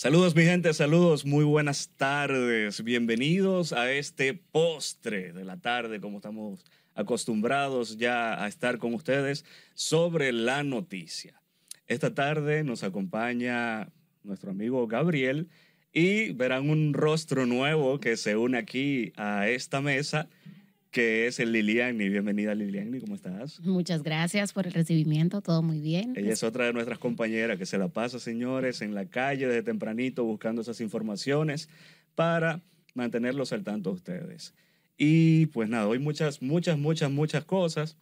Saludos 0.00 0.34
mi 0.34 0.44
gente, 0.44 0.72
saludos, 0.72 1.26
muy 1.26 1.44
buenas 1.44 1.90
tardes. 1.98 2.82
Bienvenidos 2.82 3.74
a 3.74 3.92
este 3.92 4.32
postre 4.32 5.34
de 5.34 5.44
la 5.44 5.58
tarde, 5.58 6.00
como 6.00 6.16
estamos 6.16 6.64
acostumbrados 6.94 7.98
ya 7.98 8.42
a 8.42 8.48
estar 8.48 8.78
con 8.78 8.94
ustedes 8.94 9.44
sobre 9.74 10.32
la 10.32 10.62
noticia. 10.62 11.42
Esta 11.86 12.14
tarde 12.14 12.64
nos 12.64 12.82
acompaña 12.82 13.92
nuestro 14.22 14.52
amigo 14.52 14.86
Gabriel 14.86 15.50
y 15.92 16.32
verán 16.32 16.70
un 16.70 16.94
rostro 16.94 17.44
nuevo 17.44 18.00
que 18.00 18.16
se 18.16 18.38
une 18.38 18.56
aquí 18.56 19.12
a 19.16 19.50
esta 19.50 19.82
mesa 19.82 20.30
que 20.90 21.26
es 21.26 21.38
el 21.38 21.52
Liliani. 21.52 22.08
Bienvenida 22.08 22.54
Liliani, 22.54 23.00
¿cómo 23.00 23.14
estás? 23.14 23.60
Muchas 23.60 24.02
gracias 24.02 24.52
por 24.52 24.66
el 24.66 24.72
recibimiento, 24.72 25.40
todo 25.40 25.62
muy 25.62 25.80
bien. 25.80 26.14
Ella 26.16 26.32
es 26.32 26.42
otra 26.42 26.66
de 26.66 26.72
nuestras 26.72 26.98
compañeras 26.98 27.58
que 27.58 27.66
se 27.66 27.78
la 27.78 27.88
pasa, 27.88 28.18
señores, 28.18 28.82
en 28.82 28.94
la 28.94 29.06
calle 29.06 29.46
desde 29.46 29.62
tempranito 29.62 30.24
buscando 30.24 30.62
esas 30.62 30.80
informaciones 30.80 31.68
para 32.14 32.60
mantenerlos 32.94 33.52
al 33.52 33.62
tanto 33.62 33.90
a 33.90 33.92
ustedes. 33.92 34.54
Y 34.96 35.46
pues 35.46 35.68
nada, 35.68 35.86
hoy 35.86 35.98
muchas, 35.98 36.42
muchas, 36.42 36.76
muchas, 36.78 37.10
muchas 37.10 37.44
cosas. 37.44 37.96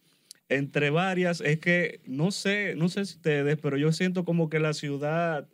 Entre 0.49 0.89
varias, 0.89 1.41
es 1.41 1.59
que 1.59 2.01
no 2.05 2.31
sé, 2.31 2.73
no 2.75 2.89
sé 2.89 3.05
si 3.05 3.15
ustedes, 3.15 3.57
pero 3.61 3.77
yo 3.77 3.91
siento 3.91 4.25
como 4.25 4.49
que 4.49 4.59
la 4.59 4.73
ciudad 4.73 5.47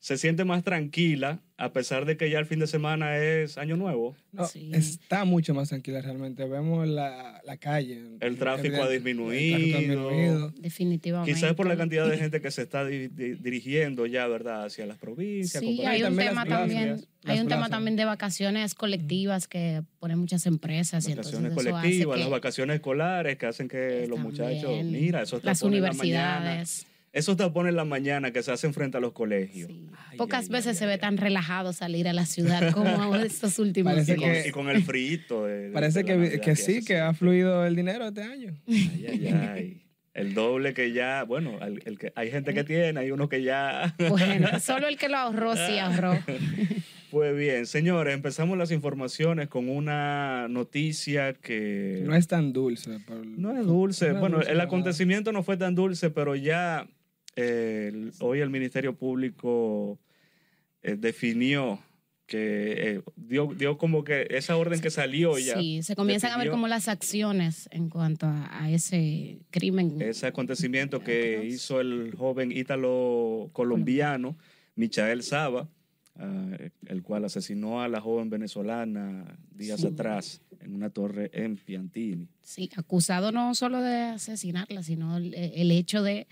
se 0.00 0.16
siente 0.16 0.46
más 0.46 0.64
tranquila, 0.64 1.40
a 1.58 1.74
pesar 1.74 2.06
de 2.06 2.16
que 2.16 2.30
ya 2.30 2.38
el 2.38 2.46
fin 2.46 2.58
de 2.58 2.66
semana 2.66 3.18
es 3.18 3.58
Año 3.58 3.76
Nuevo. 3.76 4.16
No, 4.32 4.48
está 4.72 5.26
mucho 5.26 5.52
más 5.52 5.68
tranquila 5.68 6.00
realmente. 6.00 6.46
Vemos 6.46 6.88
la, 6.88 7.42
la 7.44 7.58
calle. 7.58 8.00
El 8.20 8.38
tráfico 8.38 8.82
ha 8.82 8.88
disminuido. 8.88 10.52
Definitivamente. 10.52 11.34
Quizás 11.34 11.54
por 11.54 11.66
la 11.66 11.76
cantidad 11.76 12.08
de 12.08 12.16
gente 12.16 12.40
que 12.40 12.50
se 12.50 12.62
está 12.62 12.86
dirigiendo 12.86 14.06
ya, 14.06 14.26
¿verdad?, 14.26 14.64
hacia 14.64 14.86
las 14.86 14.96
provincias. 14.96 15.62
Sí, 15.62 15.84
hay 15.84 16.02
un 16.02 16.16
tema 16.16 16.46
también. 16.46 17.06
Hay 17.24 17.38
un 17.38 17.48
tema 17.48 17.68
también 17.68 17.96
de 17.96 18.06
vacaciones 18.06 18.74
colectivas 18.74 19.46
que 19.46 19.82
ponen 19.98 20.18
muchas 20.18 20.46
empresas. 20.46 21.06
Vacaciones 21.06 21.52
colectivas, 21.52 22.18
las 22.18 22.30
vacaciones 22.30 22.76
escolares 22.76 23.36
que 23.36 23.44
hacen 23.44 23.68
que 23.68 24.06
los 24.08 24.18
muchachos, 24.18 24.82
mira, 24.82 25.20
eso 25.20 25.36
está 25.36 25.50
Las 25.50 25.60
universidades 25.60 26.86
esos 27.12 27.36
tapones 27.36 27.70
en 27.70 27.76
la 27.76 27.84
mañana 27.84 28.32
que 28.32 28.42
se 28.42 28.52
hacen 28.52 28.72
frente 28.72 28.98
a 28.98 29.00
los 29.00 29.12
colegios. 29.12 29.70
Pocas 30.16 30.48
veces 30.48 30.78
se 30.78 30.86
ve 30.86 30.98
tan 30.98 31.16
relajado 31.16 31.72
salir 31.72 32.08
a 32.08 32.12
la 32.12 32.26
ciudad 32.26 32.72
como 32.72 33.16
estos 33.16 33.58
últimos 33.58 34.06
días. 34.06 34.46
y 34.46 34.50
con 34.50 34.68
el 34.68 34.82
frito. 34.84 35.46
Parece 35.72 36.04
que, 36.04 36.56
sí, 36.56 36.84
que 36.84 36.98
ha 36.98 37.12
fluido 37.12 37.66
el 37.66 37.74
dinero 37.74 38.08
este 38.08 38.22
año. 38.22 38.56
Ay, 38.68 39.06
ay, 39.08 39.26
ay. 39.26 39.82
El 40.12 40.34
doble 40.34 40.74
que 40.74 40.92
ya, 40.92 41.22
bueno, 41.22 41.58
el, 41.62 41.98
que, 41.98 42.12
hay 42.16 42.30
gente 42.32 42.52
que 42.52 42.64
tiene, 42.64 42.98
hay 42.98 43.10
uno 43.12 43.28
que 43.28 43.42
ya. 43.42 43.94
Bueno, 44.08 44.48
solo 44.60 44.88
el 44.88 44.98
que 44.98 45.08
lo 45.08 45.16
ahorró 45.16 45.54
sí 45.56 45.78
ahorró. 45.78 46.18
Pues 47.10 47.36
bien, 47.36 47.66
señores, 47.66 48.14
empezamos 48.14 48.56
las 48.56 48.70
informaciones 48.70 49.48
con 49.48 49.68
una 49.68 50.46
noticia 50.46 51.32
que... 51.32 52.04
No 52.04 52.14
es 52.14 52.28
tan 52.28 52.52
dulce. 52.52 53.00
No 53.24 53.50
es 53.58 53.66
dulce. 53.66 54.12
bueno, 54.12 54.40
el 54.40 54.60
acontecimiento 54.60 55.32
no 55.32 55.42
fue 55.42 55.56
tan 55.56 55.74
dulce, 55.74 56.10
pero 56.10 56.36
ya 56.36 56.86
hoy 57.36 58.40
el 58.40 58.50
Ministerio 58.50 58.96
Público 58.96 59.98
eh, 60.82 60.96
definió 60.98 61.78
que 62.26 62.92
eh, 62.92 63.02
dio, 63.16 63.52
dio, 63.54 63.76
como 63.76 64.04
que 64.04 64.28
esa 64.30 64.56
orden 64.56 64.80
que 64.80 64.90
salió 64.90 65.36
ya. 65.36 65.58
Sí, 65.58 65.82
se 65.82 65.96
comienzan 65.96 66.32
a 66.32 66.38
ver 66.38 66.48
como 66.48 66.68
las 66.68 66.86
acciones 66.86 67.68
en 67.72 67.90
cuanto 67.90 68.26
a, 68.26 68.70
ese 68.70 69.40
crimen. 69.50 70.00
Ese 70.00 70.28
acontecimiento 70.28 71.00
que 71.00 71.44
hizo 71.44 71.80
el 71.80 72.14
joven 72.16 72.52
ítalo 72.52 73.50
colombiano, 73.52 74.38
Michael 74.76 75.24
Saba, 75.24 75.68
ah, 76.16 76.56
el 76.86 77.02
cual 77.02 77.24
asesinó 77.24 77.82
a 77.82 77.88
la 77.88 78.00
joven 78.00 78.30
venezolana 78.30 79.36
días 79.50 79.84
atrás 79.84 80.40
en 80.60 80.76
una 80.76 80.90
torre 80.90 81.30
en 81.34 81.56
Piantini. 81.56 82.28
Sí, 82.42 82.70
acusado 82.76 83.32
no 83.32 83.56
solo 83.56 83.82
de 83.82 84.02
asesinarla, 84.02 84.84
sino 84.84 85.16
el 85.16 85.70
hecho 85.72 86.04
de 86.04 86.28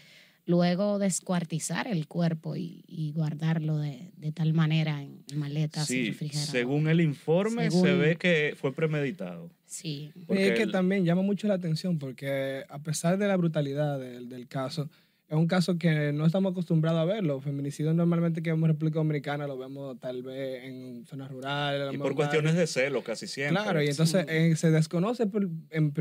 luego 0.49 0.99
descuartizar 0.99 1.87
el 1.87 2.09
cuerpo 2.09 2.57
y, 2.57 3.13
guardarlo 3.15 3.77
de, 3.77 4.11
tal 4.35 4.55
manera 4.55 5.03
en 5.03 5.23
maletas 5.35 5.87
sí, 5.87 6.13
Según 6.33 6.89
el 6.89 7.01
informe 7.01 7.71
se 7.71 7.95
ve 7.95 8.17
que 8.17 8.55
fue 8.59 8.75
premeditado. 8.75 9.51
Sí. 9.67 10.11
es 10.29 10.59
que 10.59 10.67
también 10.67 11.05
llama 11.05 11.21
mucho 11.21 11.47
la 11.49 11.55
atención 11.55 11.99
porque 11.99 12.65
a 12.69 12.79
pesar 12.79 13.19
de 13.19 13.29
la 13.29 13.37
brutalidad 13.37 14.01
del, 14.01 14.49
caso, 14.49 14.89
es 15.29 15.37
un 15.37 15.47
caso 15.47 15.77
que 15.77 16.13
no 16.15 16.25
estamos 16.25 16.53
acostumbrados 16.53 17.01
a 17.01 17.05
verlo. 17.05 17.43
Feminicidio 17.43 17.93
normalmente 17.93 18.41
que 18.41 18.51
vemos 18.51 18.69
en 18.69 18.75
República 18.75 19.01
Dominicana 19.01 19.47
lo 19.47 19.59
vemos 19.59 20.01
tal 20.01 20.23
vez 20.23 20.65
en 20.65 21.05
zonas 21.05 21.31
rurales. 21.31 21.93
Y 21.93 21.99
por 21.99 22.15
cuestiones 22.15 22.55
de 22.55 22.67
celo 22.67 23.05
casi 23.05 23.27
siempre. 23.27 23.63
Claro, 23.63 23.83
y 23.83 23.89
entonces 23.89 24.25
eh, 24.31 24.57
se 24.57 24.71
desconoce 24.71 25.25
en, 25.25 25.53
en, 25.71 25.93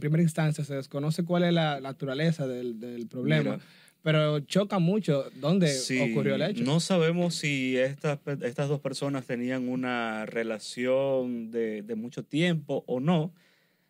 primera 0.00 0.22
instancia, 0.22 0.64
se 0.64 0.76
desconoce 0.76 1.22
cuál 1.22 1.44
es 1.44 1.52
la 1.52 1.82
naturaleza 1.82 2.46
del, 2.46 2.80
del 2.80 3.06
problema. 3.06 3.58
Pero 4.02 4.40
choca 4.40 4.78
mucho 4.78 5.30
dónde 5.36 5.70
ocurrió 6.10 6.36
el 6.36 6.42
hecho. 6.42 6.64
No 6.64 6.80
sabemos 6.80 7.34
si 7.34 7.76
estas, 7.76 8.18
estas 8.42 8.68
dos 8.68 8.80
personas 8.80 9.26
tenían 9.26 9.68
una 9.68 10.24
relación 10.26 11.50
de, 11.50 11.84
mucho 11.96 12.24
tiempo 12.24 12.84
o 12.86 13.00
no. 13.00 13.34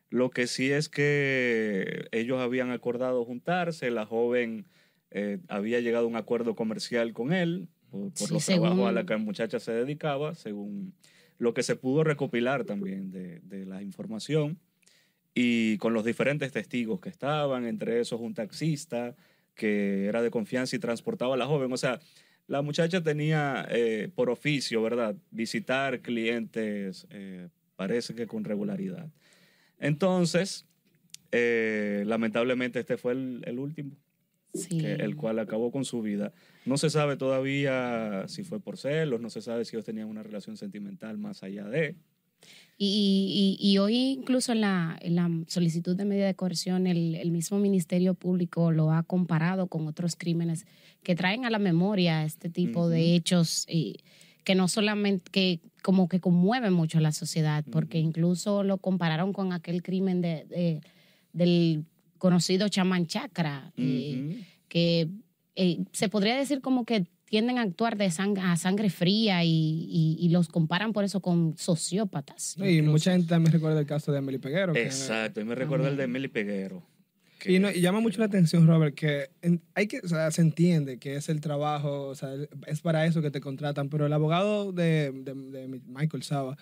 Lo 0.08 0.30
que 0.30 0.48
sí 0.48 0.72
es 0.72 0.88
que 0.88 2.08
ellos 2.10 2.40
habían 2.40 2.70
acordado 2.72 3.24
juntarse, 3.24 3.92
la 3.92 4.04
joven 4.04 4.66
eh, 5.12 5.38
había 5.48 5.78
llegado 5.80 6.06
a 6.06 6.08
un 6.08 6.16
acuerdo 6.16 6.56
comercial 6.56 7.12
con 7.12 7.32
él 7.32 7.68
por, 7.90 8.30
los 8.32 8.44
trabajos 8.44 8.88
a 8.88 8.92
los 8.92 9.04
que 9.04 9.12
la 9.12 9.18
muchacha 9.18 9.60
se 9.60 9.72
dedicaba, 9.72 10.34
según 10.34 10.94
lo 11.38 11.54
que 11.54 11.62
se 11.62 11.76
pudo 11.76 12.02
recopilar 12.02 12.64
también 12.64 13.12
de, 13.12 13.38
de 13.40 13.64
la 13.64 13.82
información 13.82 14.58
y 15.34 15.78
con 15.78 15.94
los 15.94 16.04
diferentes 16.04 16.50
testigos 16.52 17.00
que 17.00 17.08
estaban, 17.08 17.64
entre 17.66 18.00
esos 18.00 18.20
un 18.20 18.34
taxista, 18.34 19.14
que 19.60 20.06
era 20.06 20.22
de 20.22 20.30
confianza 20.30 20.74
y 20.74 20.78
transportaba 20.78 21.34
a 21.34 21.36
la 21.36 21.44
joven. 21.44 21.70
O 21.70 21.76
sea, 21.76 22.00
la 22.46 22.62
muchacha 22.62 23.02
tenía 23.02 23.68
eh, 23.70 24.10
por 24.14 24.30
oficio, 24.30 24.82
¿verdad? 24.82 25.14
Visitar 25.30 26.00
clientes, 26.00 27.06
eh, 27.10 27.48
parece 27.76 28.14
que 28.14 28.26
con 28.26 28.44
regularidad. 28.44 29.10
Entonces, 29.78 30.66
eh, 31.30 32.04
lamentablemente 32.06 32.80
este 32.80 32.96
fue 32.96 33.12
el, 33.12 33.58
último, 33.58 33.92
el 34.70 35.14
cual 35.14 35.38
acabó 35.40 35.70
con 35.70 35.84
su 35.84 36.00
vida. 36.00 36.32
No 36.64 36.78
se 36.78 36.88
sabe 36.88 37.18
todavía 37.18 38.24
si 38.28 38.42
fue 38.42 38.60
por 38.60 38.78
celos, 38.78 39.20
no 39.20 39.28
se 39.28 39.42
sabe 39.42 39.66
si 39.66 39.76
ellos 39.76 39.84
tenían 39.84 40.08
una 40.08 40.22
relación 40.22 40.56
sentimental 40.56 41.18
más 41.18 41.42
allá 41.42 41.68
de. 41.68 41.96
Y, 42.82 43.58
y, 43.60 43.76
hoy 43.76 43.94
incluso 44.12 44.52
en 44.52 44.62
la, 44.62 44.98
en 45.02 45.14
la, 45.14 45.30
solicitud 45.48 45.94
de 45.94 46.06
medida 46.06 46.24
de 46.24 46.34
coerción 46.34 46.86
el, 46.86 47.14
el, 47.14 47.30
mismo 47.30 47.58
Ministerio 47.58 48.14
Público 48.14 48.72
lo 48.72 48.90
ha 48.90 49.02
comparado 49.02 49.66
con 49.66 49.86
otros 49.86 50.16
crímenes 50.16 50.64
que 51.02 51.14
traen 51.14 51.44
a 51.44 51.50
la 51.50 51.58
memoria 51.58 52.24
este 52.24 52.48
tipo 52.48 52.88
de 52.88 53.14
hechos 53.14 53.66
y 53.68 53.98
que 54.44 54.54
no 54.54 54.68
solamente, 54.68 55.30
que 55.30 55.60
como 55.82 56.08
que 56.08 56.20
conmueven 56.20 56.72
mucho 56.72 56.98
a 56.98 57.00
la 57.02 57.12
sociedad, 57.12 57.64
porque 57.70 57.98
incluso 57.98 58.62
lo 58.62 58.78
compararon 58.78 59.32
con 59.32 59.52
aquel 59.52 59.82
crimen 59.82 60.20
de, 60.20 60.80
del 61.32 61.84
conocido 62.18 62.68
chamán 62.68 63.06
chakra, 63.06 63.72
eh, 63.76 64.44
que 64.68 65.08
eh, 65.56 65.84
se 65.92 66.08
podría 66.08 66.36
decir 66.36 66.60
como 66.60 66.84
que 66.84 67.06
tienden 67.30 67.58
a 67.58 67.62
actuar 67.62 67.96
de 67.96 68.10
sangre, 68.10 68.42
a 68.42 68.56
sangre 68.56 68.90
fría 68.90 69.44
y, 69.44 70.28
los 70.30 70.48
comparan 70.48 70.92
por 70.92 71.04
eso 71.04 71.20
con 71.20 71.56
sociópatas. 71.56 72.56
y 72.58 72.82
mucha 72.82 73.12
gente 73.12 73.28
también 73.28 73.52
recuerda 73.52 73.80
el 73.80 73.86
caso 73.86 74.12
de 74.12 74.18
Emily 74.18 74.38
Peguero. 74.38 74.74
Exacto, 74.76 75.40
y 75.40 75.44
me 75.44 75.54
recuerda 75.54 75.88
el 75.88 75.96
de 75.96 76.04
Emily 76.04 76.28
Peguero. 76.28 76.84
Y, 77.44 77.58
llama 77.80 78.00
mucho 78.00 78.18
la 78.18 78.26
atención, 78.26 78.66
Robert, 78.66 78.94
que 78.94 79.30
hay 79.74 79.86
que, 79.86 80.00
o 80.00 80.08
sea, 80.08 80.30
se 80.30 80.42
entiende 80.42 80.98
que 80.98 81.14
es 81.14 81.28
el 81.28 81.40
trabajo, 81.40 82.08
o 82.08 82.14
sea, 82.14 82.30
es 82.66 82.80
para 82.80 83.06
eso 83.06 83.22
que 83.22 83.30
te 83.30 83.40
contratan, 83.40 83.88
pero 83.88 84.06
el 84.06 84.12
abogado 84.12 84.72
de, 84.72 85.12
de 85.12 85.80
Michael 85.86 86.22
Saba 86.24 86.58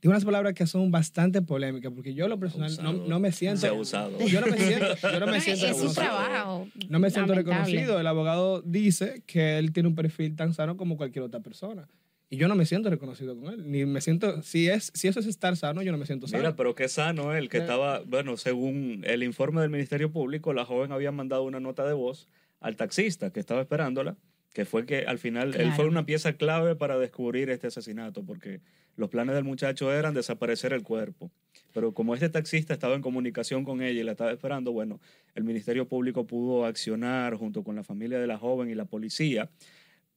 tiene 0.00 0.12
unas 0.12 0.24
palabras 0.24 0.54
que 0.54 0.66
son 0.66 0.90
bastante 0.90 1.42
polémicas, 1.42 1.92
porque 1.92 2.14
yo 2.14 2.28
lo 2.28 2.38
personal 2.38 2.70
no, 3.08 3.20
me 3.20 3.32
siento... 3.32 3.60
Se 3.60 3.70
usado. 3.72 4.18
Yo 4.26 4.40
no 4.40 4.46
me 4.46 4.58
siento, 4.58 4.94
yo 5.02 5.20
no 5.20 5.26
me 5.26 5.40
siento 5.40 5.66
Es 5.66 5.76
su 5.76 5.92
trabajo. 5.92 6.68
No 6.88 6.98
me 7.00 7.10
siento 7.10 7.34
reconocido. 7.34 7.98
El 7.98 8.06
abogado 8.06 8.62
dice 8.62 9.22
que 9.26 9.58
él 9.58 9.72
tiene 9.72 9.88
un 9.88 9.96
perfil 9.96 10.36
tan 10.36 10.54
sano 10.54 10.76
como 10.76 10.96
cualquier 10.96 11.24
otra 11.24 11.40
persona. 11.40 11.88
Y 12.30 12.36
yo 12.36 12.46
no 12.46 12.54
me 12.54 12.66
siento 12.66 12.90
reconocido 12.90 13.36
con 13.40 13.52
él. 13.52 13.70
Ni 13.70 13.86
me 13.86 14.00
siento... 14.00 14.42
Si, 14.42 14.68
es, 14.68 14.92
si 14.94 15.08
eso 15.08 15.18
es 15.18 15.26
estar 15.26 15.56
sano, 15.56 15.82
yo 15.82 15.90
no 15.90 15.98
me 15.98 16.06
siento 16.06 16.28
sano. 16.28 16.42
Mira, 16.42 16.54
pero 16.54 16.74
qué 16.74 16.88
sano 16.88 17.34
él, 17.34 17.48
que 17.48 17.58
estaba... 17.58 18.00
Bueno, 18.00 18.36
según 18.36 19.02
el 19.04 19.22
informe 19.24 19.62
del 19.62 19.70
Ministerio 19.70 20.12
Público, 20.12 20.52
la 20.52 20.64
joven 20.64 20.92
había 20.92 21.10
mandado 21.10 21.42
una 21.42 21.58
nota 21.58 21.86
de 21.86 21.94
voz 21.94 22.28
al 22.60 22.76
taxista 22.76 23.32
que 23.32 23.40
estaba 23.40 23.62
esperándola 23.62 24.16
que 24.52 24.64
fue 24.64 24.86
que 24.86 25.04
al 25.06 25.18
final 25.18 25.54
él 25.54 25.72
fue 25.72 25.86
una 25.86 26.04
pieza 26.04 26.32
clave 26.32 26.74
para 26.74 26.98
descubrir 26.98 27.48
este 27.50 27.68
asesinato, 27.68 28.24
porque 28.24 28.60
los 28.98 29.08
planes 29.08 29.34
del 29.34 29.44
muchacho 29.44 29.92
eran 29.92 30.12
desaparecer 30.12 30.72
el 30.74 30.82
cuerpo. 30.82 31.30
Pero 31.72 31.92
como 31.94 32.14
este 32.14 32.28
taxista 32.28 32.72
estaba 32.74 32.94
en 32.94 33.02
comunicación 33.02 33.64
con 33.64 33.80
ella 33.82 34.00
y 34.00 34.04
la 34.04 34.12
estaba 34.12 34.32
esperando, 34.32 34.72
bueno, 34.72 35.00
el 35.34 35.44
Ministerio 35.44 35.86
Público 35.88 36.26
pudo 36.26 36.64
accionar 36.66 37.34
junto 37.36 37.62
con 37.62 37.76
la 37.76 37.84
familia 37.84 38.18
de 38.18 38.26
la 38.26 38.38
joven 38.38 38.68
y 38.70 38.74
la 38.74 38.84
policía, 38.86 39.50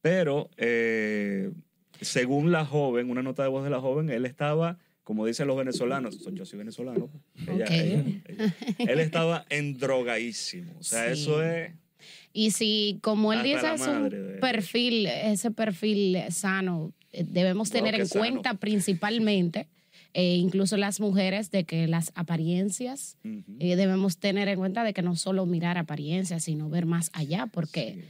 pero 0.00 0.50
eh, 0.56 1.50
según 2.00 2.50
la 2.52 2.64
joven, 2.64 3.08
una 3.10 3.22
nota 3.22 3.42
de 3.44 3.48
voz 3.48 3.64
de 3.64 3.70
la 3.70 3.80
joven, 3.80 4.10
él 4.10 4.24
estaba, 4.26 4.78
como 5.04 5.26
dicen 5.26 5.46
los 5.46 5.56
venezolanos, 5.56 6.18
yo 6.32 6.44
soy 6.44 6.58
venezolano, 6.58 7.08
ella- 7.46 7.64
Ok. 7.64 7.70
ella- 7.70 8.04
ella- 8.26 8.54
él 8.78 9.00
estaba 9.00 9.44
endrogadísimo. 9.48 10.72
O 10.78 10.82
sea, 10.82 11.14
Sí. 11.14 11.22
eso 11.22 11.42
es... 11.42 11.72
Y 12.32 12.50
si, 12.52 12.98
como 13.02 13.32
él 13.32 13.42
dice, 13.42 13.74
es 13.74 13.80
un 13.86 14.38
perfil, 14.40 15.06
ese 15.06 15.50
perfil 15.52 16.18
sano, 16.30 16.92
debemos 17.12 17.70
tener 17.70 17.94
en 17.94 18.06
sano. 18.06 18.20
cuenta 18.24 18.54
principalmente, 18.54 19.68
eh, 20.14 20.36
incluso 20.36 20.76
las 20.76 21.00
mujeres, 21.00 21.50
de 21.50 21.64
que 21.64 21.86
las 21.86 22.12
apariencias, 22.14 23.16
eh, 23.58 23.76
debemos 23.76 24.18
tener 24.18 24.48
en 24.48 24.58
cuenta 24.58 24.84
de 24.84 24.92
que 24.92 25.02
no 25.02 25.16
solo 25.16 25.46
mirar 25.46 25.78
apariencias, 25.78 26.44
sino 26.44 26.68
ver 26.68 26.86
más 26.86 27.10
allá, 27.14 27.46
porque 27.46 27.94
Sí. 27.94 28.04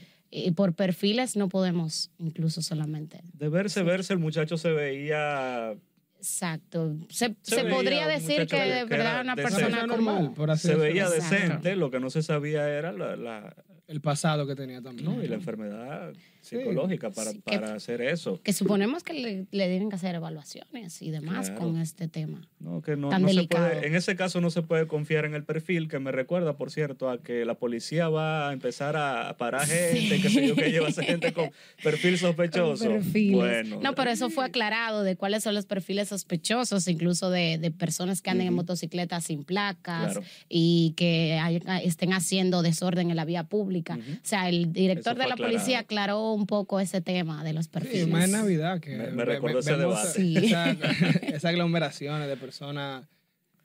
eh, 0.49 0.53
por 0.53 0.75
perfiles 0.75 1.37
no 1.37 1.49
podemos 1.49 2.11
incluso 2.19 2.63
solamente. 2.63 3.21
De 3.35 3.49
verse, 3.49 3.83
verse, 3.83 4.13
el 4.15 4.19
muchacho 4.19 4.57
se 4.57 4.73
veía... 4.73 5.75
Exacto. 6.19 6.97
Se, 7.09 7.35
Se 7.43 7.57
se 7.57 7.63
veía 7.65 7.75
podría 7.77 8.07
decir 8.07 8.47
que 8.47 8.57
de 8.57 8.85
verdad 8.85 9.13
era 9.15 9.21
una 9.23 9.35
decente. 9.35 9.61
persona 9.65 9.81
como... 9.89 10.13
normal, 10.13 10.33
por 10.35 10.51
así 10.53 10.69
Se 10.69 10.77
veía 10.77 11.05
Exacto. 11.07 11.35
decente, 11.35 11.77
lo 11.77 11.91
que 11.91 11.99
no 12.01 12.11
se 12.11 12.23
sabía 12.23 12.69
era 12.69 12.93
la, 12.93 13.17
la- 13.17 13.55
El 13.89 14.01
pasado 14.01 14.47
que 14.47 14.55
tenía 14.55 14.81
también. 14.81 15.05
no, 15.11 15.23
y 15.23 15.27
la 15.29 15.35
enfermedad. 15.35 16.13
Psicológica 16.43 17.11
para, 17.11 17.31
Sí, 17.33 17.41
que- 17.47 17.59
para 17.59 17.75
hacer 17.75 18.03
eso. 18.03 18.41
Que 18.43 18.53
suponemos 18.53 19.03
que 19.03 19.15
le, 19.15 19.47
le 19.51 19.69
tienen 19.69 19.89
que 19.89 19.97
hacer 19.97 20.15
evaluaciones 20.15 21.01
y 21.01 21.11
demás 21.11 21.51
Claro. 21.51 21.61
con 21.67 21.81
este 21.81 22.09
tema. 22.09 22.47
No, 22.61 22.83
que 22.83 22.97
no, 22.97 23.09
Tan 23.09 23.23
no 23.23 23.29
se 23.29 23.35
delicado. 23.35 23.69
puede, 23.69 23.87
en 23.87 23.95
ese 23.95 24.15
caso 24.17 24.41
no 24.41 24.51
se 24.51 24.63
puede 24.63 24.87
confiar 24.87 25.25
en 25.25 25.35
el 25.35 25.45
perfil, 25.45 25.89
que 25.89 25.99
me 25.99 26.13
recuerda, 26.13 26.57
por 26.57 26.71
cierto, 26.71 27.11
a 27.11 27.23
que 27.23 27.45
la 27.45 27.55
policía 27.55 28.09
va 28.09 28.51
a 28.51 28.53
empezar 28.53 28.97
a 28.97 29.37
parar 29.37 29.67
gente, 29.67 30.21
que 30.21 30.29
sé 30.29 30.47
yo, 30.47 30.55
que 30.55 30.71
lleva 30.71 30.87
a 30.87 30.91
esa 30.91 31.03
gente 31.03 31.33
con 31.33 31.51
perfil 31.83 32.19
sospechoso. 32.19 32.87
Con. 32.87 33.13
Bueno, 33.33 33.81
no, 33.83 33.95
pero 33.95 34.11
eso 34.11 34.29
fue 34.31 34.45
aclarado 34.45 35.03
de 35.03 35.17
cuáles 35.17 35.43
son 35.43 35.55
los 35.55 35.67
perfiles 35.67 36.09
sospechosos, 36.09 36.87
incluso 36.89 37.31
de, 37.31 37.59
de 37.59 37.71
personas 37.71 38.21
que 38.23 38.31
anden 38.31 38.49
en 38.49 38.55
motocicletas 38.55 39.25
sin 39.25 39.45
placas 39.45 40.13
Claro. 40.15 40.23
y 40.49 40.95
que 40.97 41.39
hay- 41.41 41.61
estén 41.85 42.13
haciendo 42.13 42.63
desorden 42.63 43.11
en 43.11 43.17
la 43.17 43.25
vía 43.25 43.45
pública. 43.45 43.99
O 43.99 44.19
sea, 44.23 44.49
el 44.49 44.73
director 44.73 45.17
de 45.17 45.27
la 45.29 45.37
policía 45.37 45.81
aclarado. 45.81 46.32
Un 46.35 46.47
poco 46.47 46.81
ese 46.81 47.01
tema 47.01 47.43
de 47.45 47.53
los 47.53 47.67
Sí, 47.67 47.71
perfiles. 47.73 48.09
más 48.09 48.25
en 48.27 48.33
Navidad 48.33 48.81
que 48.81 48.97
Me- 48.97 49.11
me 49.11 49.25
ve- 49.25 49.41
ese 49.59 49.77
debate. 49.77 50.09
Sí. 50.09 50.37
esa- 50.37 50.71
esas 51.23 51.45
aglomeraciones 51.47 52.29
de 52.29 52.37
personas 52.37 53.07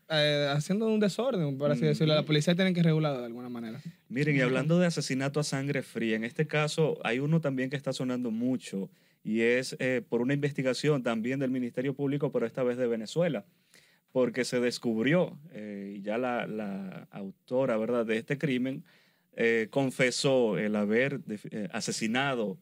eh, 0.10 0.48
haciendo 0.52 0.86
un 0.88 1.02
desorden, 1.02 1.58
por 1.58 1.70
así 1.70 1.82
Mm. 1.84 1.88
decirlo. 1.88 2.16
La 2.16 2.24
policía 2.24 2.56
tiene 2.56 2.74
que 2.74 2.82
regularlo 2.82 3.20
de 3.20 3.26
alguna 3.26 3.50
manera. 3.50 3.82
Miren, 4.08 4.38
y 4.38 4.40
hablando 4.40 4.80
de 4.80 4.86
asesinato 4.88 5.42
a 5.42 5.44
sangre 5.44 5.84
fría, 5.84 6.16
en 6.16 6.24
este 6.24 6.48
caso 6.48 6.98
hay 7.04 7.20
uno 7.20 7.42
también 7.42 7.70
que 7.70 7.76
está 7.76 7.92
sonando 7.92 8.32
mucho 8.32 8.90
y 9.24 9.42
es 9.42 9.76
eh, 9.80 10.02
por 10.08 10.22
una 10.22 10.34
investigación 10.34 11.04
también 11.04 11.40
del 11.40 11.52
Ministerio 11.52 11.94
Público, 11.94 12.32
pero 12.32 12.46
esta 12.46 12.64
vez 12.64 12.78
de 12.78 12.88
Venezuela, 12.88 13.44
porque 14.14 14.46
se 14.46 14.62
descubrió, 14.62 15.38
eh, 15.52 15.96
y 15.98 16.02
ya 16.02 16.18
la, 16.18 16.48
la 16.48 17.10
autora 17.12 17.76
¿verdad? 17.76 18.06
de 18.06 18.16
este 18.18 18.38
crimen 18.38 18.86
eh, 19.38 19.68
confesó 19.70 20.58
el 20.58 20.76
haber 20.76 21.22
eh, 21.52 21.68
asesinado 21.72 22.58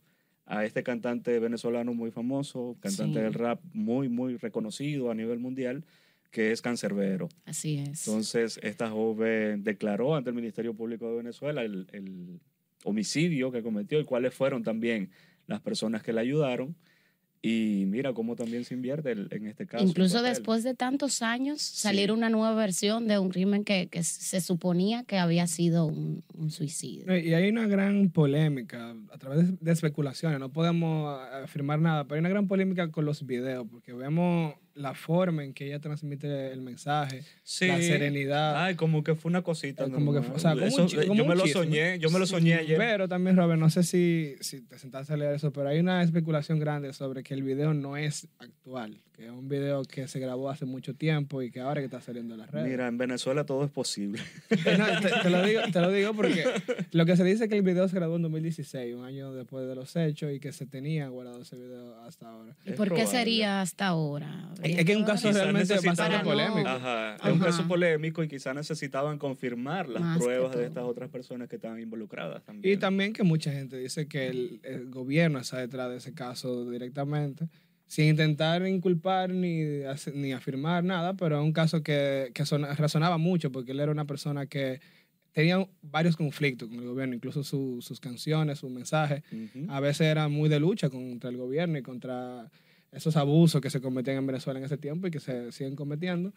a 0.46 0.64
este 0.66 0.84
cantante 0.84 1.40
venezolano 1.40 1.94
muy 1.96 2.12
famoso, 2.12 2.78
cantante 2.80 3.18
Sí. 3.20 3.24
del 3.24 3.34
rap 3.34 3.60
muy, 3.74 4.10
muy 4.10 4.38
reconocido 4.38 5.10
a 5.10 5.16
nivel 5.16 5.40
mundial, 5.40 5.84
que 6.30 6.52
es 6.52 6.62
Cancerbero. 6.62 7.30
Así 7.46 7.78
es. 7.80 8.06
Entonces, 8.08 8.60
esta 8.62 8.90
joven 8.92 9.64
declaró 9.64 10.16
ante 10.16 10.30
el 10.30 10.36
Ministerio 10.36 10.76
Público 10.76 11.10
de 11.10 11.18
Venezuela 11.18 11.64
el, 11.64 11.88
el 11.94 12.40
homicidio 12.84 13.52
que 13.52 13.64
cometió 13.64 14.00
y 14.00 14.04
cuáles 14.06 14.34
fueron 14.36 14.62
también 14.64 15.10
las 15.48 15.62
personas 15.62 16.04
que 16.04 16.14
le 16.14 16.22
ayudaron. 16.22 16.76
Y 17.48 17.86
mira 17.86 18.14
cómo 18.14 18.36
también 18.36 18.64
se 18.66 18.74
invierte 18.74 19.12
el- 19.12 19.28
en 19.32 19.48
este 19.48 19.66
caso. 19.68 19.84
Incluso 19.86 20.22
después 20.24 20.64
de 20.64 20.74
tantos 20.74 21.22
años, 21.22 21.62
salir 21.62 22.12
una 22.12 22.30
nueva 22.30 22.56
versión 22.56 23.08
de 23.08 23.20
un 23.20 23.30
crimen 23.30 23.64
que, 23.64 23.88
que 23.88 24.04
se 24.04 24.42
suponía 24.42 25.04
que 25.04 25.18
había 25.18 25.46
sido 25.48 25.86
un, 25.86 26.24
un 26.34 26.50
suicidio. 26.52 27.16
Y 27.18 27.34
hay 27.34 27.50
una 27.50 27.68
gran 27.68 28.10
polémica 28.10 28.96
a 29.12 29.18
través 29.18 29.60
de 29.60 29.72
especulaciones, 29.72 30.40
no 30.40 30.52
podemos 30.52 31.20
afirmar 31.44 31.80
nada, 31.80 32.04
pero 32.06 32.16
hay 32.16 32.20
una 32.22 32.30
gran 32.30 32.48
polémica 32.48 32.90
con 32.92 33.06
los 33.06 33.26
videos, 33.26 33.68
porque 33.70 33.94
vemos 33.94 34.56
la 34.76 34.94
forma 34.94 35.44
en 35.44 35.54
que 35.54 35.68
ella 35.68 35.80
transmite 35.80 36.52
el 36.52 36.62
mensaje, 36.62 37.24
Sí. 37.44 37.68
la 37.68 37.78
serenidad. 37.82 38.64
Ay, 38.64 38.76
como 38.76 39.04
que 39.04 39.16
fue 39.16 39.30
una 39.30 39.42
cosita. 39.42 39.86
Eh, 39.86 39.92
como 39.92 40.14
que 40.14 40.22
fue- 40.22 40.36
o 40.36 40.40
sea, 40.40 40.52
como 40.52 40.64
un 40.64 40.68
Eso, 40.68 40.86
chi- 40.86 40.98
eh, 40.98 41.02
como 41.08 41.16
yo 41.16 41.24
un 41.24 41.30
me 41.30 41.36
lo 41.36 41.44
chisme. 41.44 41.62
soñé, 41.64 42.00
yo 42.00 42.10
me 42.12 42.20
lo 42.20 42.26
soñé 42.26 42.56
ayer. 42.56 42.78
Pero 42.78 43.08
también, 43.08 43.38
Robert, 43.38 43.60
no 43.60 43.70
sé 43.70 43.84
si, 43.84 44.36
si 44.42 44.62
te 44.62 44.78
sentaste 44.78 45.14
a 45.14 45.18
leer 45.18 45.34
eso, 45.36 45.52
pero 45.54 45.70
hay 45.70 45.80
una 45.80 46.04
especulación 46.04 46.60
grande 46.60 46.92
sobre 46.94 47.24
que 47.24 47.34
el 47.34 47.44
video 47.44 47.74
no 47.74 47.96
es 47.98 48.28
actual, 48.38 49.02
que 49.16 49.26
es 49.26 49.32
un 49.32 49.48
video 49.48 49.84
que 49.84 50.08
se 50.08 50.20
grabó 50.20 50.50
hace 50.50 50.66
mucho 50.66 50.94
tiempo 50.94 51.42
y 51.42 51.50
que 51.50 51.62
ahora 51.62 51.80
que 51.80 51.86
está 51.86 52.02
saliendo 52.02 52.34
en 52.34 52.42
las 52.42 52.52
redes. 52.52 52.70
Mira, 52.70 52.88
en 52.88 52.98
Venezuela 52.98 53.46
todo 53.46 53.64
es 53.64 53.72
posible. 53.72 54.20
No, 54.50 55.00
te, 55.02 55.10
te 55.24 55.30
lo 55.30 55.46
digo, 55.46 55.62
te 55.72 55.80
lo 55.82 55.92
digo 55.92 56.14
porque 56.14 56.44
lo 56.92 57.06
que 57.06 57.16
se 57.16 57.24
dice 57.24 57.46
es 57.46 57.50
que 57.50 57.56
el 57.56 57.62
video 57.62 57.88
se 57.88 57.96
grabó 57.96 58.18
en 58.18 58.24
2016, 58.24 58.96
un 58.96 59.06
año 59.06 59.34
después 59.34 59.68
de 59.68 59.76
los 59.76 59.96
hechos, 59.96 60.34
y 60.34 60.40
que 60.40 60.52
se 60.52 60.66
tenía 60.66 61.08
guardado 61.08 61.42
ese 61.42 61.56
video 61.56 62.00
hasta 62.02 62.30
ahora. 62.30 62.56
¿Y 62.66 62.72
Es 62.72 62.76
por 62.76 62.88
qué 62.90 62.96
probable. 62.96 63.18
sería 63.20 63.62
hasta 63.62 63.88
ahora? 63.88 64.50
Es 64.62 64.86
que 64.86 64.92
es 64.92 64.98
un 64.98 65.06
caso 65.06 65.32
realmente 65.32 65.74
bastante 65.80 66.20
polémico. 66.20 66.68
Ajá, 66.68 67.16
es 67.16 67.32
un 67.32 67.40
caso 67.40 67.68
polémico 67.68 68.24
y 68.24 68.28
quizás 68.28 68.54
necesitaban 68.54 69.18
confirmar 69.18 69.88
las 69.88 70.02
Más 70.02 70.18
pruebas 70.18 70.56
de 70.56 70.66
estas 70.66 70.84
otras 70.84 71.10
personas 71.10 71.48
que 71.48 71.56
estaban 71.56 71.80
involucradas 71.80 72.44
también. 72.44 72.74
Y 72.74 72.78
también 72.78 73.14
que 73.14 73.24
mucha 73.24 73.52
gente 73.52 73.78
dice 73.78 74.08
que 74.08 74.28
el, 74.28 74.60
el 74.64 74.90
gobierno 74.90 75.40
está 75.40 75.58
detrás 75.60 75.90
de 75.90 75.98
ese 75.98 76.14
caso 76.14 76.70
directamente, 76.70 77.48
sin 77.88 78.06
intentar 78.10 78.66
inculpar 78.68 79.30
ni, 79.32 79.62
ni 80.14 80.32
afirmar 80.34 80.84
nada, 80.84 81.14
pero 81.16 81.38
es 81.40 81.44
un 81.44 81.54
caso 81.54 81.84
que, 81.84 82.32
que 82.34 82.44
resonaba 82.78 83.18
mucho 83.18 83.52
porque 83.52 83.72
él 83.74 83.80
era 83.80 83.92
una 83.92 84.06
persona 84.06 84.48
que 84.48 84.80
tenía 85.32 85.68
varios 85.82 86.16
conflictos 86.16 86.70
con 86.70 86.80
el 86.80 86.86
gobierno, 86.88 87.14
incluso 87.16 87.44
su- 87.44 87.80
sus 87.82 88.00
canciones, 88.00 88.60
sus 88.60 88.72
mensajes, 88.72 89.22
a 89.70 89.80
veces 89.80 90.08
era 90.08 90.28
muy 90.30 90.48
de 90.50 90.60
lucha 90.60 90.90
contra 90.90 91.30
el 91.30 91.38
gobierno 91.38 91.78
y 91.78 91.84
contra 91.84 92.50
esos 92.92 93.18
abusos 93.18 93.60
que 93.62 93.70
se 93.70 93.82
cometían 93.82 94.18
en 94.18 94.26
Venezuela 94.28 94.60
en 94.60 94.66
ese 94.66 94.78
tiempo 94.78 95.08
y 95.08 95.12
que 95.12 95.20
se 95.20 95.52
siguen 95.52 95.76
cometiendo. 95.76 96.34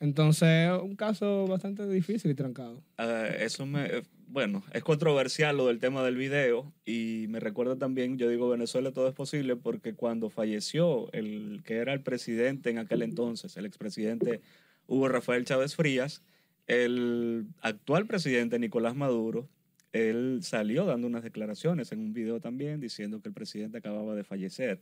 Entonces, 0.00 0.70
un 0.82 0.96
caso 0.96 1.46
bastante 1.46 1.86
difícil 1.88 2.30
y 2.30 2.34
trancado. 2.34 2.82
Ah, 2.98 3.26
eso 3.40 3.66
me, 3.66 3.84
eh, 3.86 4.02
bueno, 4.30 4.62
es 4.72 4.84
controversial 4.84 5.56
lo 5.56 5.66
del 5.66 5.78
tema 5.78 6.04
del 6.04 6.16
video 6.16 6.72
y 6.84 7.26
me 7.28 7.40
recuerda 7.40 7.76
también, 7.76 8.18
yo 8.18 8.28
digo 8.28 8.48
Venezuela 8.48 8.92
todo 8.92 9.08
es 9.08 9.14
posible 9.14 9.56
porque 9.56 9.94
cuando 9.94 10.28
falleció 10.28 11.10
el 11.12 11.62
que 11.64 11.76
era 11.76 11.94
el 11.94 12.02
presidente 12.02 12.70
en 12.70 12.78
aquel 12.78 13.02
entonces, 13.02 13.56
el 13.56 13.64
expresidente 13.64 14.40
Hugo 14.86 15.08
Rafael 15.08 15.44
Chávez 15.44 15.74
Frías, 15.74 16.22
el 16.66 17.46
actual 17.62 18.06
presidente 18.06 18.58
Nicolás 18.58 18.94
Maduro, 18.94 19.48
él 19.92 20.40
salió 20.42 20.84
dando 20.84 21.06
unas 21.06 21.22
declaraciones 21.22 21.90
en 21.92 22.00
un 22.00 22.12
video 22.12 22.38
también 22.38 22.80
diciendo 22.80 23.22
que 23.22 23.28
el 23.28 23.34
presidente 23.34 23.78
acababa 23.78 24.14
de 24.14 24.24
fallecer. 24.24 24.80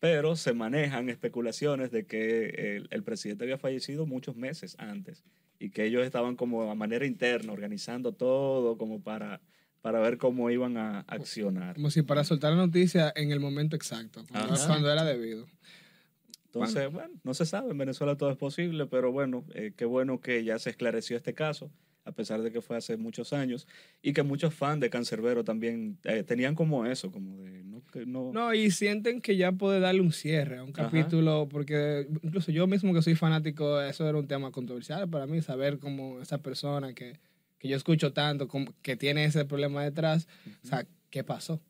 Pero 0.00 0.36
se 0.36 0.54
manejan 0.54 1.10
especulaciones 1.10 1.90
de 1.90 2.06
que 2.06 2.76
el, 2.76 2.88
el 2.90 3.02
presidente 3.02 3.44
había 3.44 3.58
fallecido 3.58 4.06
muchos 4.06 4.36
meses 4.36 4.76
antes 4.78 5.24
y 5.58 5.70
que 5.70 5.84
ellos 5.84 6.04
estaban 6.04 6.36
como 6.36 6.70
a 6.70 6.74
manera 6.74 7.06
interna 7.06 7.52
organizando 7.52 8.12
todo 8.12 8.78
como 8.78 9.02
para, 9.02 9.40
para 9.80 10.00
ver 10.00 10.18
cómo 10.18 10.50
iban 10.50 10.76
a 10.76 11.00
accionar. 11.00 11.74
Como 11.74 11.90
si 11.90 12.02
para 12.02 12.24
soltar 12.24 12.52
la 12.52 12.58
noticia 12.58 13.12
en 13.16 13.32
el 13.32 13.40
momento 13.40 13.76
exacto, 13.76 14.24
cuando, 14.30 14.54
Ajá. 14.54 14.66
cuando 14.66 14.92
era 14.92 15.04
debido. 15.04 15.46
Entonces, 16.46 16.90
bueno, 16.90 17.14
no 17.24 17.34
se 17.34 17.44
sabe, 17.44 17.70
en 17.70 17.78
Venezuela 17.78 18.16
todo 18.16 18.30
es 18.30 18.38
posible, 18.38 18.86
pero 18.86 19.12
bueno, 19.12 19.44
eh, 19.54 19.72
qué 19.76 19.84
bueno 19.84 20.20
que 20.20 20.44
ya 20.44 20.58
se 20.58 20.70
esclareció 20.70 21.16
este 21.16 21.34
caso, 21.34 21.70
a 22.08 22.12
pesar 22.12 22.40
de 22.42 22.50
que 22.50 22.62
fue 22.62 22.76
hace 22.76 22.96
muchos 22.96 23.32
años, 23.34 23.66
y 24.00 24.12
que 24.14 24.22
muchos 24.22 24.54
fans 24.54 24.80
de 24.80 24.88
Cancerbero 24.88 25.44
también 25.44 25.98
eh, 26.04 26.22
tenían 26.22 26.54
como 26.54 26.86
eso, 26.86 27.12
como 27.12 27.36
de, 27.42 27.62
no, 27.64 27.82
que 27.92 28.06
no, 28.06 28.32
No, 28.32 28.54
y 28.54 28.70
sienten 28.70 29.20
que 29.20 29.36
ya 29.36 29.52
puede 29.52 29.78
darle 29.78 30.00
un 30.00 30.12
cierre 30.12 30.56
a 30.58 30.62
un 30.64 30.70
Ajá. 30.70 30.84
capítulo, 30.86 31.48
porque 31.50 32.06
incluso 32.22 32.50
yo 32.50 32.66
mismo 32.66 32.94
que 32.94 33.02
soy 33.02 33.14
fanático, 33.14 33.80
eso 33.82 34.08
era 34.08 34.16
un 34.18 34.26
tema 34.26 34.50
controversial 34.50 35.08
para 35.10 35.26
mí, 35.26 35.42
saber 35.42 35.78
cómo 35.78 36.20
esa 36.20 36.38
persona 36.38 36.94
que, 36.94 37.18
que 37.58 37.68
yo 37.68 37.76
escucho 37.76 38.12
tanto, 38.14 38.48
como- 38.48 38.74
que 38.80 38.96
tiene 38.96 39.24
ese 39.24 39.44
problema 39.44 39.84
detrás, 39.84 40.26
o 40.64 40.66
sea, 40.66 40.86
¿qué 41.10 41.24
pasó? 41.24 41.60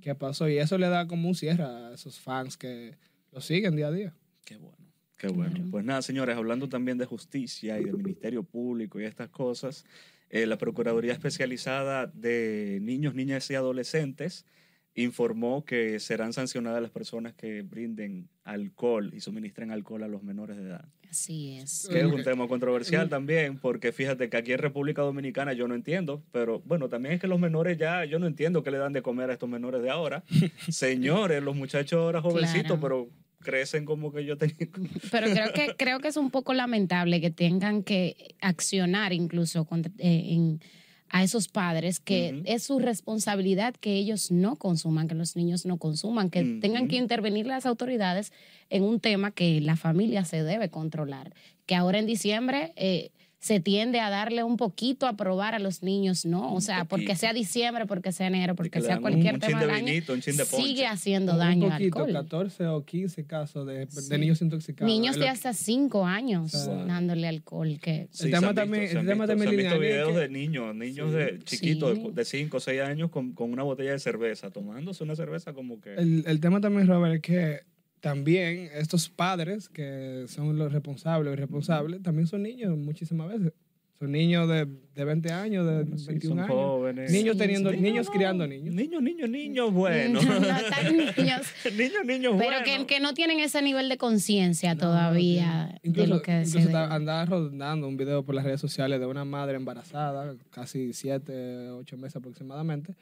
¿Qué 0.00 0.14
pasó? 0.14 0.48
Y 0.48 0.58
eso 0.58 0.78
le 0.78 0.88
da 0.88 1.06
como 1.06 1.28
un 1.28 1.34
cierre 1.34 1.64
a 1.64 1.92
esos 1.94 2.18
fans 2.20 2.56
que 2.56 2.96
lo 3.32 3.40
siguen 3.40 3.74
día 3.76 3.88
a 3.88 3.92
día. 3.92 4.14
Qué 4.44 4.56
bueno. 4.56 4.85
Qué 5.16 5.28
bueno. 5.28 5.52
Claro. 5.54 5.70
Pues 5.70 5.84
nada, 5.84 6.02
señores, 6.02 6.36
hablando 6.36 6.68
también 6.68 6.98
de 6.98 7.06
justicia 7.06 7.80
y 7.80 7.84
del 7.84 7.96
Ministerio 7.96 8.42
Público 8.42 9.00
y 9.00 9.04
estas 9.04 9.28
cosas, 9.30 9.84
eh, 10.30 10.46
la 10.46 10.58
Procuraduría 10.58 11.12
Especializada 11.12 12.06
de 12.06 12.78
Niños, 12.82 13.14
Niñas 13.14 13.50
y 13.50 13.54
Adolescentes 13.54 14.44
informó 14.94 15.64
que 15.64 16.00
serán 16.00 16.32
sancionadas 16.32 16.80
las 16.80 16.90
personas 16.90 17.34
que 17.34 17.60
brinden 17.62 18.28
alcohol 18.44 19.12
y 19.14 19.20
suministren 19.20 19.70
alcohol 19.70 20.02
a 20.02 20.08
los 20.08 20.22
menores 20.22 20.56
de 20.56 20.62
edad. 20.64 20.88
Así 21.10 21.58
es. 21.58 21.86
Que 21.90 22.00
es 22.00 22.06
un 22.06 22.22
tema 22.24 22.48
controversial 22.48 23.08
también, 23.08 23.58
porque 23.58 23.92
fíjate 23.92 24.28
que 24.30 24.36
aquí 24.38 24.52
en 24.52 24.58
República 24.58 25.02
Dominicana 25.02 25.52
yo 25.52 25.68
no 25.68 25.74
entiendo, 25.74 26.22
pero 26.32 26.60
bueno, 26.64 26.88
también 26.88 27.14
es 27.14 27.20
que 27.20 27.26
los 27.28 27.38
menores 27.38 27.76
ya, 27.78 28.04
yo 28.06 28.18
no 28.18 28.26
entiendo 28.26 28.62
qué 28.62 28.70
le 28.70 28.78
dan 28.78 28.92
de 28.94 29.02
comer 29.02 29.28
a 29.30 29.34
estos 29.34 29.48
menores 29.48 29.82
de 29.82 29.90
ahora. 29.90 30.24
Señores, 30.68 31.42
los 31.42 31.54
muchachos 31.54 31.98
ahora 32.00 32.20
jovencitos, 32.22 32.78
Claro. 32.78 32.80
pero 32.80 33.08
crecen 33.40 33.84
como 33.84 34.12
que 34.12 34.24
yo 34.24 34.36
tenía. 34.36 34.56
Pero 35.10 35.26
creo 35.32 35.52
que, 35.52 35.74
creo 35.76 36.00
que 36.00 36.08
es 36.08 36.16
un 36.16 36.30
poco 36.30 36.54
lamentable 36.54 37.20
que 37.20 37.30
tengan 37.30 37.82
que 37.82 38.34
accionar 38.40 39.12
incluso 39.12 39.64
contra- 39.64 39.92
eh, 39.98 40.24
en, 40.34 40.60
a 41.08 41.22
esos 41.22 41.46
padres, 41.46 42.00
que 42.00 42.42
es 42.46 42.64
su 42.64 42.80
responsabilidad 42.80 43.74
que 43.76 43.94
ellos 43.94 44.32
no 44.32 44.56
consuman, 44.56 45.06
que 45.06 45.14
los 45.14 45.36
niños 45.36 45.64
no 45.64 45.78
consuman, 45.78 46.30
que 46.30 46.42
tengan 46.60 46.88
que 46.88 46.96
intervenir 46.96 47.46
las 47.46 47.64
autoridades 47.64 48.32
en 48.70 48.82
un 48.82 48.98
tema 48.98 49.30
que 49.30 49.60
la 49.60 49.76
familia 49.76 50.24
se 50.24 50.42
debe 50.42 50.68
controlar. 50.68 51.32
Que 51.64 51.76
ahora 51.76 52.00
en 52.00 52.06
diciembre 52.06 52.72
eh, 52.74 53.12
se 53.38 53.60
tiende 53.60 54.00
a 54.00 54.10
darle 54.10 54.42
un 54.42 54.56
poquito 54.56 55.06
a 55.06 55.12
probar 55.16 55.54
a 55.54 55.58
los 55.58 55.82
niños, 55.82 56.24
¿no? 56.24 56.50
O 56.50 56.54
Un 56.56 56.62
sea, 56.62 56.84
porque 56.86 57.14
sea 57.14 57.32
diciembre, 57.32 57.86
porque 57.86 58.10
sea 58.10 58.26
enero, 58.26 58.54
porque 58.56 58.80
sea 58.80 58.98
cualquier 58.98 59.34
un, 59.34 59.40
tema 59.40 59.50
chin 59.52 59.58
de 59.60 59.66
del 59.66 59.74
año, 59.74 59.86
vinito, 59.86 60.12
un 60.14 60.20
chin 60.20 60.36
de 60.36 60.44
sigue 60.46 60.86
haciendo 60.86 61.32
un 61.32 61.38
daño 61.38 61.66
al 61.66 61.72
poquito, 61.72 61.98
alcohol. 61.98 62.12
14 62.14 62.66
o 62.66 62.84
15 62.84 63.24
casos 63.26 63.66
de, 63.66 63.86
de 63.86 63.90
Sí. 63.90 64.18
niños 64.18 64.40
intoxicados. 64.42 64.92
Niños 64.92 65.16
de 65.16 65.28
hasta 65.28 65.52
cinco 65.52 66.06
años 66.06 66.52
Wow. 66.66 66.86
dándole 66.86 67.28
alcohol. 67.28 67.78
Que, 67.80 68.08
Sí, 68.10 68.24
El 68.26 68.30
tema 68.32 68.54
también- 68.54 68.82
visto, 68.84 68.98
el 69.00 69.06
tema 69.06 69.26
visto- 69.26 69.38
también 69.38 69.56
visto 69.64 69.78
videos 69.80 70.12
que- 70.12 70.18
de 70.18 70.28
niños, 70.28 70.74
niños 70.74 71.10
Sí. 71.12 71.16
de 71.16 71.38
chiquitos, 71.44 71.94
Sí. 71.98 72.02
de- 72.04 72.12
de 72.12 72.24
5 72.24 72.56
o 72.56 72.60
6 72.60 72.80
años 72.80 73.10
con, 73.10 73.32
con 73.32 73.52
una 73.52 73.62
botella 73.62 73.92
de 73.92 73.98
cerveza, 73.98 74.50
tomándose 74.50 75.04
una 75.04 75.14
cerveza 75.14 75.52
como 75.52 75.80
que... 75.80 75.94
El, 75.94 76.24
el 76.26 76.40
tema 76.40 76.60
también, 76.60 76.86
Robert, 76.88 77.16
es 77.16 77.20
que 77.20 77.60
también 78.10 78.70
estos 78.72 79.08
padres 79.08 79.68
que 79.68 80.26
son 80.28 80.56
los 80.56 80.72
responsables 80.72 81.30
o 81.30 81.34
irresponsables, 81.34 82.02
también 82.04 82.28
son 82.28 82.42
niños 82.44 82.76
muchísimas 82.78 83.28
veces. 83.28 83.52
Son 83.98 84.12
niños 84.12 84.46
de, 84.48 84.66
de 84.94 85.04
20 85.04 85.32
años, 85.32 85.66
de 85.66 85.72
Bueno, 85.82 85.98
sí, 85.98 86.06
21 86.08 86.28
son 86.34 86.38
años. 86.38 86.50
jóvenes. 86.54 87.10
Niños 87.10 87.32
Sí, 87.32 87.38
teniendo, 87.38 87.70
sí. 87.72 87.78
niños 87.78 88.08
criando 88.10 88.46
niños. 88.46 88.74
Niños, 88.74 89.02
niños, 89.02 89.28
niños, 89.28 89.72
bueno. 89.72 90.20
no 90.22 90.28
tan 90.70 90.96
niños. 90.96 91.16
niños, 91.76 92.04
niños, 92.04 92.34
Pero 92.38 92.62
que, 92.64 92.86
que 92.86 93.00
no 93.00 93.12
tienen 93.14 93.40
ese 93.40 93.60
nivel 93.62 93.88
de 93.88 93.96
conciencia 93.96 94.74
No, 94.74 94.80
todavía 94.80 95.74
de 95.82 95.88
Incluso, 95.88 96.14
lo 96.14 96.22
que 96.22 96.42
incluso 96.46 96.76
andaba 96.76 97.24
rodando 97.24 97.88
un 97.88 97.96
video 97.96 98.22
por 98.22 98.34
las 98.36 98.44
redes 98.44 98.60
sociales 98.60 99.00
de 99.00 99.06
una 99.06 99.24
madre 99.24 99.56
embarazada, 99.56 100.36
casi 100.50 100.92
7, 100.92 101.70
8 101.70 101.96
meses 101.96 102.16
aproximadamente, 102.16 102.94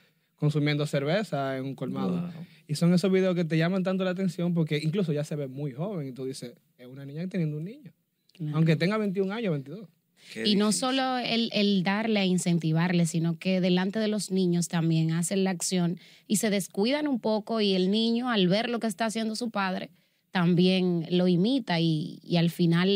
consumiendo 0.45 0.87
cerveza 0.87 1.57
en 1.57 1.65
un 1.65 1.75
colmado. 1.75 2.21
Wow. 2.21 2.31
Y 2.69 2.75
son 2.75 2.93
esos 2.93 3.11
videos 3.11 3.35
que 3.35 3.45
te 3.45 3.57
llaman 3.57 3.83
tanto 3.83 4.05
la 4.05 4.11
atención 4.11 4.55
porque 4.55 4.79
incluso 4.79 5.13
ya 5.13 5.25
se 5.25 5.37
ve 5.37 5.49
muy 5.49 5.73
joven 5.73 6.09
y 6.09 6.13
tú 6.13 6.25
dices, 6.25 6.55
es 6.79 6.87
una 6.87 7.05
niña 7.05 7.27
teniendo 7.29 7.57
un 7.57 7.65
niño. 7.65 7.93
Claro. 8.33 8.57
Aunque 8.57 8.77
tenga 8.77 8.99
21 8.99 9.33
años, 9.33 9.53
22. 9.53 9.89
Qué 10.33 10.49
Y 10.49 10.57
no 10.57 10.73
solo 10.73 11.19
el, 11.19 11.51
el 11.53 11.83
darle 11.83 12.21
a 12.21 12.25
incentivarle, 12.25 13.07
sino 13.07 13.39
que 13.39 13.61
delante 13.61 13.99
de 13.99 14.09
los 14.09 14.31
niños 14.31 14.69
también 14.69 15.13
hacen 15.13 15.45
la 15.45 15.51
acción 15.51 15.99
y 16.27 16.37
se 16.37 16.51
descuidan 16.51 17.09
un 17.09 17.21
poco 17.21 17.61
y 17.61 17.75
el 17.75 17.91
niño 17.91 18.31
al 18.31 18.49
ver 18.49 18.69
lo 18.69 18.81
que 18.81 18.87
está 18.87 19.07
haciendo 19.07 19.37
su 19.37 19.51
padre 19.51 19.91
también 20.31 21.07
lo 21.11 21.29
imita 21.29 21.79
y, 21.79 22.19
y 22.25 22.39
al 22.39 22.51
final 22.51 22.89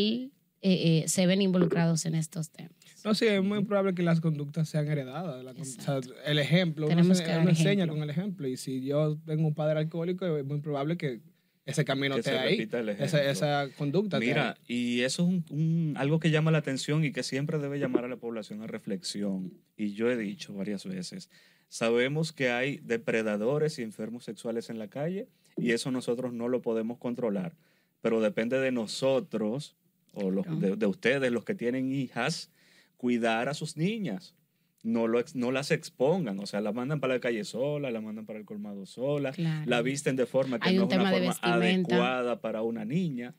eh, 0.60 1.02
eh, 1.04 1.04
se 1.06 1.24
ven 1.26 1.40
involucrados 1.40 2.04
en 2.04 2.16
estos 2.16 2.50
temas. 2.50 2.72
No, 3.08 3.14
sí, 3.14 3.26
es 3.26 3.42
muy 3.42 3.64
probable 3.64 3.94
que 3.94 4.02
las 4.02 4.20
conductas 4.20 4.68
sean 4.68 4.86
heredadas. 4.86 5.42
La 5.42 5.52
o 5.52 5.64
sea, 5.64 5.98
el 6.26 6.38
ejemplo, 6.38 6.86
uno, 6.86 6.94
Tenemos 6.94 7.18
se- 7.18 7.24
que 7.24 7.30
uno 7.38 7.48
enseña 7.48 7.70
ejemplo. 7.84 7.94
con 7.94 8.02
el 8.02 8.10
ejemplo. 8.10 8.48
Y 8.48 8.56
si 8.58 8.84
yo 8.84 9.16
tengo 9.24 9.48
un 9.48 9.54
padre 9.54 9.78
alcohólico, 9.78 10.26
es 10.36 10.44
muy 10.44 10.60
probable 10.60 10.96
que 10.98 11.20
ese 11.64 11.84
camino 11.86 12.14
Que 12.16 12.20
esté 12.20 12.32
se 12.32 12.38
ahí. 12.38 12.68
el 12.70 12.88
Esa, 12.90 13.24
esa 13.30 13.68
conducta. 13.78 14.18
Mira, 14.20 14.56
y 14.66 15.00
eso 15.00 15.22
es 15.22 15.28
un, 15.28 15.44
un- 15.50 15.94
algo 15.96 16.20
que 16.20 16.30
llama 16.30 16.50
la 16.50 16.58
atención 16.58 17.02
y 17.04 17.12
que 17.12 17.22
siempre 17.22 17.58
debe 17.58 17.78
llamar 17.78 18.04
a 18.04 18.08
la 18.08 18.16
población 18.16 18.60
a 18.62 18.66
reflexión. 18.66 19.52
Y 19.76 19.94
yo 19.94 20.10
he 20.10 20.16
dicho 20.18 20.52
varias 20.52 20.84
veces, 20.84 21.30
sabemos 21.68 22.32
que 22.32 22.50
hay 22.50 22.78
depredadores 22.78 23.78
y 23.78 23.82
enfermos 23.82 24.24
sexuales 24.24 24.68
en 24.70 24.78
la 24.78 24.88
calle 24.88 25.28
y 25.56 25.72
eso 25.72 25.90
nosotros 25.90 26.32
no 26.34 26.48
lo 26.48 26.60
podemos 26.62 26.98
controlar, 26.98 27.54
pero 28.02 28.20
depende 28.20 28.58
de 28.60 28.70
nosotros 28.72 29.76
o 30.12 30.30
los- 30.30 30.46
de, 30.60 30.76
de 30.76 30.86
ustedes, 30.86 31.30
los 31.32 31.44
que 31.44 31.54
tienen 31.54 31.92
hijas, 31.92 32.50
cuidar 32.98 33.48
a 33.48 33.54
sus 33.54 33.78
niñas. 33.78 34.34
No, 34.82 35.06
lo, 35.08 35.24
no 35.34 35.50
las 35.50 35.70
expongan, 35.72 36.38
o 36.38 36.46
sea, 36.46 36.60
la 36.60 36.72
mandan 36.72 37.00
para 37.00 37.14
la 37.14 37.20
calle 37.20 37.44
sola, 37.44 37.90
la 37.90 38.00
mandan 38.00 38.26
para 38.26 38.38
el 38.38 38.44
colmado 38.44 38.86
sola, 38.86 39.32
Claro. 39.32 39.64
la 39.68 39.82
visten 39.82 40.14
de 40.14 40.24
forma 40.26 40.60
que 40.60 40.68
Hay 40.68 40.76
no 40.76 40.86
es 40.88 40.94
una 40.94 41.10
forma 41.10 41.36
adecuada 41.42 42.40
para 42.40 42.62
una 42.62 42.84
niña. 42.84 43.34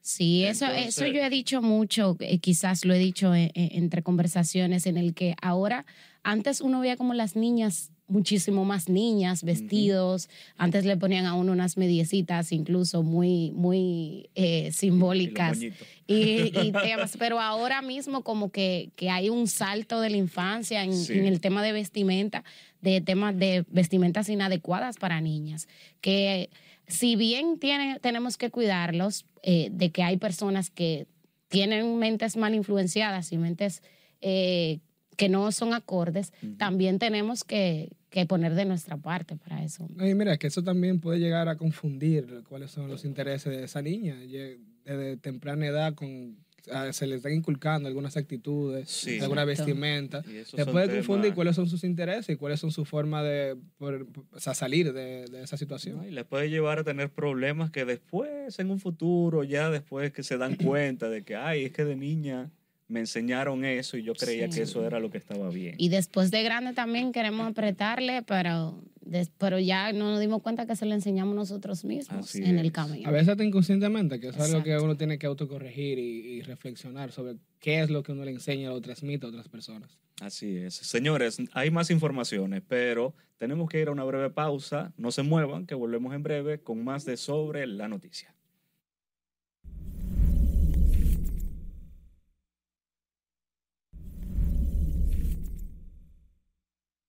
Sí, 0.00 0.44
eso, 0.44 0.66
eso 0.66 1.06
yo 1.06 1.22
he 1.22 1.30
dicho 1.30 1.62
mucho, 1.62 2.16
eh, 2.20 2.38
quizás 2.38 2.84
lo 2.84 2.92
he 2.92 2.98
dicho 2.98 3.34
eh, 3.34 3.50
eh, 3.54 3.70
entre 3.72 4.02
conversaciones, 4.02 4.86
en 4.86 4.98
el 4.98 5.14
que 5.14 5.34
ahora, 5.40 5.86
antes 6.22 6.60
uno 6.60 6.80
veía 6.80 6.96
como 6.98 7.14
las 7.14 7.36
niñas, 7.36 7.90
muchísimo 8.06 8.64
más 8.64 8.88
niñas, 8.88 9.42
vestidos, 9.44 10.28
antes 10.56 10.84
le 10.84 10.96
ponían 10.96 11.24
a 11.26 11.34
uno 11.34 11.52
unas 11.52 11.76
mediecitas 11.76 12.52
incluso 12.52 13.02
muy, 13.02 13.50
muy 13.52 14.28
eh, 14.34 14.70
simbólicas. 14.72 15.58
y, 15.62 15.72
y 16.06 16.72
temas, 16.82 17.16
pero 17.18 17.40
ahora 17.40 17.80
mismo 17.82 18.22
como 18.22 18.50
que, 18.50 18.90
que 18.96 19.08
hay 19.10 19.30
un 19.30 19.46
salto 19.46 20.00
de 20.00 20.10
la 20.10 20.16
infancia 20.18 20.84
en, 20.84 20.94
Sí. 20.94 21.14
en 21.14 21.24
el 21.26 21.40
tema 21.40 21.62
de 21.62 21.72
vestimenta, 21.72 22.44
de 22.82 23.00
temas 23.00 23.36
de 23.38 23.64
vestimentas 23.68 24.28
inadecuadas 24.28 24.96
para 24.98 25.20
niñas, 25.20 25.66
que 26.02 26.50
si 26.86 27.16
bien 27.16 27.58
tiene, 27.58 27.98
tenemos 28.00 28.36
que 28.36 28.50
cuidarlos 28.50 29.24
eh, 29.42 29.68
de 29.72 29.90
que 29.90 30.02
hay 30.02 30.18
personas 30.18 30.68
que 30.68 31.06
tienen 31.48 31.96
mentes 31.98 32.36
mal 32.36 32.54
influenciadas 32.54 33.32
y 33.32 33.38
mentes 33.38 33.82
eh, 34.20 34.80
que 35.16 35.28
no 35.28 35.50
son 35.52 35.72
acordes, 35.74 36.32
también 36.58 36.98
tenemos 36.98 37.44
que, 37.44 37.90
que 38.10 38.26
poner 38.26 38.54
de 38.54 38.64
nuestra 38.64 38.96
parte 38.96 39.36
para 39.36 39.62
eso. 39.64 39.88
Y 40.00 40.14
mira, 40.14 40.36
que 40.36 40.46
eso 40.46 40.62
también 40.62 41.00
puede 41.00 41.18
llegar 41.18 41.48
a 41.48 41.56
confundir 41.56 42.42
cuáles 42.48 42.70
son 42.70 42.88
los 42.88 43.04
intereses 43.04 43.56
de 43.56 43.64
esa 43.64 43.82
niña. 43.82 44.16
Desde 44.84 45.16
temprana 45.16 45.66
edad 45.66 45.94
con, 45.94 46.36
se 46.92 47.06
le 47.06 47.16
están 47.16 47.32
inculcando 47.32 47.88
algunas 47.88 48.16
actitudes, 48.16 48.90
Sí. 48.90 49.18
alguna 49.20 49.42
Exacto. 49.42 49.66
vestimenta. 49.66 50.22
Son 50.46 50.66
puede 50.72 50.88
confundir 50.96 51.24
temas- 51.30 51.34
cuáles 51.34 51.56
son 51.56 51.68
sus 51.68 51.84
intereses 51.84 52.34
y 52.34 52.36
cuáles 52.36 52.60
son 52.60 52.70
su 52.70 52.84
forma 52.84 53.22
de 53.22 53.56
por- 53.78 54.06
o 54.32 54.40
sea, 54.40 54.54
salir 54.54 54.92
de, 54.92 55.26
de 55.26 55.42
esa 55.42 55.56
situación. 55.56 55.96
¿no? 55.98 56.06
Y 56.06 56.10
les 56.10 56.24
puede 56.24 56.48
llevar 56.50 56.78
a 56.78 56.84
tener 56.84 57.10
problemas 57.10 57.70
que 57.70 57.84
después, 57.84 58.58
en 58.58 58.70
un 58.70 58.78
futuro, 58.80 59.42
ya 59.44 59.70
después 59.70 60.12
que 60.12 60.22
se 60.22 60.36
dan 60.38 60.56
cuenta 60.78 61.08
de 61.08 61.22
que, 61.24 61.36
ay, 61.36 61.64
es 61.64 61.72
que 61.72 61.84
de 61.84 61.96
niña 61.96 62.50
me 62.88 63.00
enseñaron 63.00 63.64
eso 63.64 63.96
y 63.96 64.02
yo 64.02 64.14
creía 64.14 64.46
Sí. 64.50 64.56
que 64.58 64.62
eso 64.62 64.86
era 64.86 65.00
lo 65.00 65.10
que 65.10 65.18
estaba 65.18 65.48
bien. 65.50 65.74
Y 65.78 65.88
después 65.88 66.30
de 66.30 66.42
grande 66.42 66.72
también 66.74 67.12
queremos 67.12 67.46
apretarle, 67.48 68.22
pero, 68.22 68.82
des- 69.00 69.30
pero 69.38 69.58
ya 69.58 69.92
no 69.92 70.10
nos 70.10 70.20
dimos 70.20 70.42
cuenta 70.42 70.66
que 70.66 70.76
se 70.76 70.84
lo 70.86 70.94
enseñamos 70.94 71.34
nosotros 71.34 71.84
mismos 71.84 72.26
Así 72.26 72.42
en 72.44 72.58
el 72.58 72.66
es. 72.66 72.72
camino. 72.72 73.08
A 73.08 73.12
veces 73.12 73.28
hasta 73.30 73.42
inconscientemente, 73.44 74.20
que 74.20 74.28
es 74.28 74.36
algo 74.38 74.62
que 74.62 74.70
Exacto. 74.70 74.84
uno 74.84 74.96
tiene 74.96 75.18
que 75.18 75.26
autocorregir 75.26 75.98
y, 75.98 76.02
y 76.36 76.42
reflexionar 76.42 77.10
sobre 77.10 77.36
qué 77.60 77.80
es 77.80 77.88
lo 77.90 78.02
que 78.02 78.12
uno 78.12 78.24
le 78.24 78.32
enseña 78.32 78.70
o 78.72 78.80
transmite 78.80 79.24
a 79.24 79.30
otras 79.30 79.48
personas. 79.48 79.98
Así 80.20 80.56
es. 80.58 80.74
Señores, 80.74 81.38
hay 81.52 81.70
más 81.70 81.90
informaciones, 81.90 82.62
pero 82.68 83.14
tenemos 83.38 83.68
que 83.68 83.80
ir 83.80 83.88
a 83.88 83.92
una 83.92 84.04
breve 84.04 84.30
pausa. 84.30 84.92
No 84.96 85.10
se 85.10 85.22
muevan, 85.22 85.66
que 85.66 85.74
volvemos 85.74 86.14
en 86.14 86.22
breve 86.22 86.60
con 86.60 86.84
más 86.84 87.04
de 87.04 87.16
sobre 87.16 87.66
la 87.66 87.88
noticia. 87.88 88.33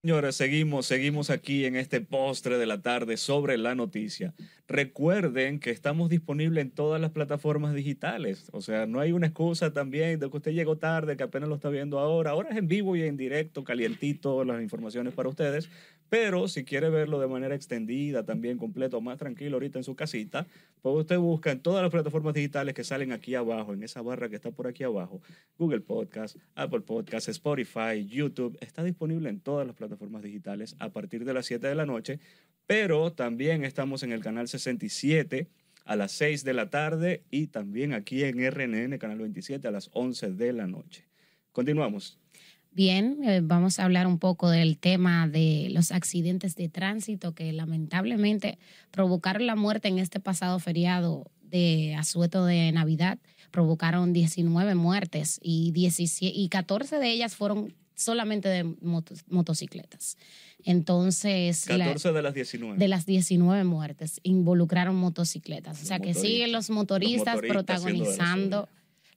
Señores, 0.02 0.36
seguimos, 0.36 0.86
seguimos 0.86 1.30
aquí 1.30 1.64
en 1.64 1.74
este 1.74 2.00
postre 2.00 2.58
de 2.58 2.66
la 2.66 2.80
tarde 2.80 3.16
sobre 3.16 3.58
la 3.58 3.74
noticia. 3.74 4.34
Recuerden 4.68 5.58
que 5.58 5.70
estamos 5.70 6.10
disponibles 6.10 6.62
en 6.62 6.70
todas 6.70 7.00
las 7.00 7.10
plataformas 7.10 7.74
digitales. 7.74 8.48
O 8.52 8.60
sea, 8.60 8.86
no 8.86 9.00
hay 9.00 9.10
una 9.10 9.26
excusa 9.26 9.72
también 9.72 10.20
de 10.20 10.30
que 10.30 10.36
usted 10.36 10.52
llegó 10.52 10.76
tarde, 10.76 11.16
que 11.16 11.24
apenas 11.24 11.48
lo 11.48 11.56
está 11.56 11.70
viendo 11.70 11.98
ahora. 11.98 12.30
Ahora 12.30 12.50
es 12.50 12.56
en 12.56 12.68
vivo 12.68 12.94
y 12.94 13.02
en 13.02 13.16
directo, 13.16 13.64
calientito, 13.64 14.44
las 14.44 14.62
informaciones 14.62 15.12
para 15.12 15.28
ustedes. 15.28 15.68
Pero 16.08 16.46
si 16.48 16.64
quiere 16.64 16.88
verlo 16.88 17.18
de 17.18 17.26
manera 17.26 17.54
extendida, 17.54 18.24
también 18.24 18.58
completo, 18.58 19.00
más 19.00 19.18
tranquilo 19.18 19.56
ahorita 19.56 19.78
en 19.78 19.84
su 19.84 19.96
casita, 19.96 20.46
pues 20.82 20.94
usted 20.96 21.18
busca 21.18 21.50
en 21.50 21.60
todas 21.60 21.82
las 21.82 21.90
plataformas 21.90 22.34
digitales 22.34 22.74
que 22.74 22.84
salen 22.84 23.12
aquí 23.12 23.34
abajo, 23.34 23.72
en 23.74 23.82
esa 23.82 24.02
barra 24.02 24.28
que 24.28 24.36
está 24.36 24.50
por 24.50 24.68
aquí 24.68 24.84
abajo. 24.84 25.20
Google 25.58 25.80
Podcast, 25.80 26.36
Apple 26.54 26.82
Podcast, 26.82 27.28
Spotify, 27.28 28.06
YouTube. 28.06 28.56
Está 28.60 28.84
disponible 28.84 29.28
en 29.28 29.40
todas 29.40 29.66
las 29.66 29.74
plataformas 29.74 30.22
digitales 30.22 30.76
a 30.78 30.90
partir 30.90 31.24
de 31.24 31.34
las 31.34 31.46
7 31.46 31.66
de 31.66 31.74
la 31.74 31.86
noche. 31.86 32.20
Pero 32.66 33.12
también 33.12 33.64
estamos 33.64 34.02
en 34.02 34.12
el 34.12 34.22
canal 34.22 34.48
67 34.48 35.48
a 35.84 35.96
las 35.96 36.12
6 36.12 36.44
de 36.44 36.52
la 36.52 36.68
tarde 36.68 37.24
y 37.30 37.46
también 37.46 37.94
aquí 37.94 38.24
en 38.24 38.38
RNN, 38.38 38.98
canal 38.98 39.18
27, 39.18 39.66
a 39.66 39.70
las 39.70 39.90
11 39.92 40.32
de 40.32 40.52
la 40.52 40.66
noche. 40.66 41.06
Continuamos. 41.52 42.18
Bien, 42.80 43.20
eh, 43.24 43.40
vamos 43.42 43.78
a 43.78 43.84
hablar 43.84 44.06
un 44.06 44.18
poco 44.18 44.50
del 44.50 44.76
tema 44.76 45.26
de 45.26 45.68
los 45.70 45.92
accidentes 45.92 46.56
de 46.56 46.68
tránsito 46.68 47.34
que 47.34 47.50
lamentablemente 47.54 48.58
provocaron 48.90 49.46
la 49.46 49.56
muerte 49.56 49.88
en 49.88 49.98
este 49.98 50.20
pasado 50.20 50.58
feriado 50.58 51.24
de 51.40 51.94
asueto 51.94 52.44
de 52.44 52.70
Navidad. 52.72 53.18
Provocaron 53.50 54.12
19 54.12 54.74
muertes 54.74 55.40
y, 55.42 55.72
17, 55.72 56.36
y 56.38 56.50
14 56.50 56.98
de 56.98 57.10
ellas 57.12 57.34
fueron 57.34 57.74
solamente 57.94 58.50
de 58.50 58.64
motos- 58.64 59.24
motocicletas. 59.26 60.18
Entonces, 60.62 61.66
la- 61.70 61.86
14 61.86 62.12
de 62.12 62.20
las 62.20 62.34
19. 62.34 62.78
de 62.78 62.88
las 62.88 63.06
19 63.06 63.64
muertes 63.64 64.20
involucraron 64.22 64.96
motocicletas. 64.96 65.82
O 65.82 65.86
sea 65.86 65.98
que 65.98 66.12
siguen 66.12 66.52
los 66.52 66.68
motoristas, 66.68 67.36
Los 67.36 67.46
protagonizando. 67.46 68.68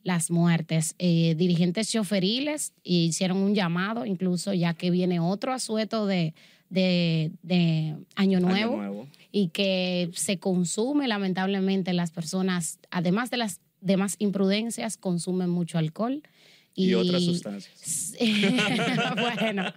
Las 0.03 0.31
muertes. 0.31 0.95
Eh, 0.99 1.35
dirigentes 1.37 1.91
choferiles 1.91 2.73
hicieron 2.83 3.37
un 3.37 3.53
llamado, 3.55 4.05
incluso 4.05 4.53
ya 4.53 4.73
que 4.73 4.91
viene 4.91 5.19
otro 5.19 5.51
asueto 5.53 6.05
de, 6.05 6.33
de, 6.69 7.31
de 7.43 7.95
Año 8.15 8.37
Año 8.37 8.39
Nuevo, 8.39 8.77
nuevo. 8.77 9.07
y 9.31 9.49
que 9.49 10.09
se 10.13 10.37
consume 10.39 11.07
lamentablemente 11.07 11.93
las 11.93 12.11
personas, 12.11 12.79
además 12.91 13.29
de 13.29 13.37
las 13.37 13.59
demás 13.81 14.15
imprudencias, 14.19 14.97
consumen 14.97 15.49
mucho 15.49 15.77
alcohol. 15.77 16.21
Y, 16.75 16.93
otras 16.93 17.23
sustancias. 17.23 18.15
Bueno, 19.17 19.73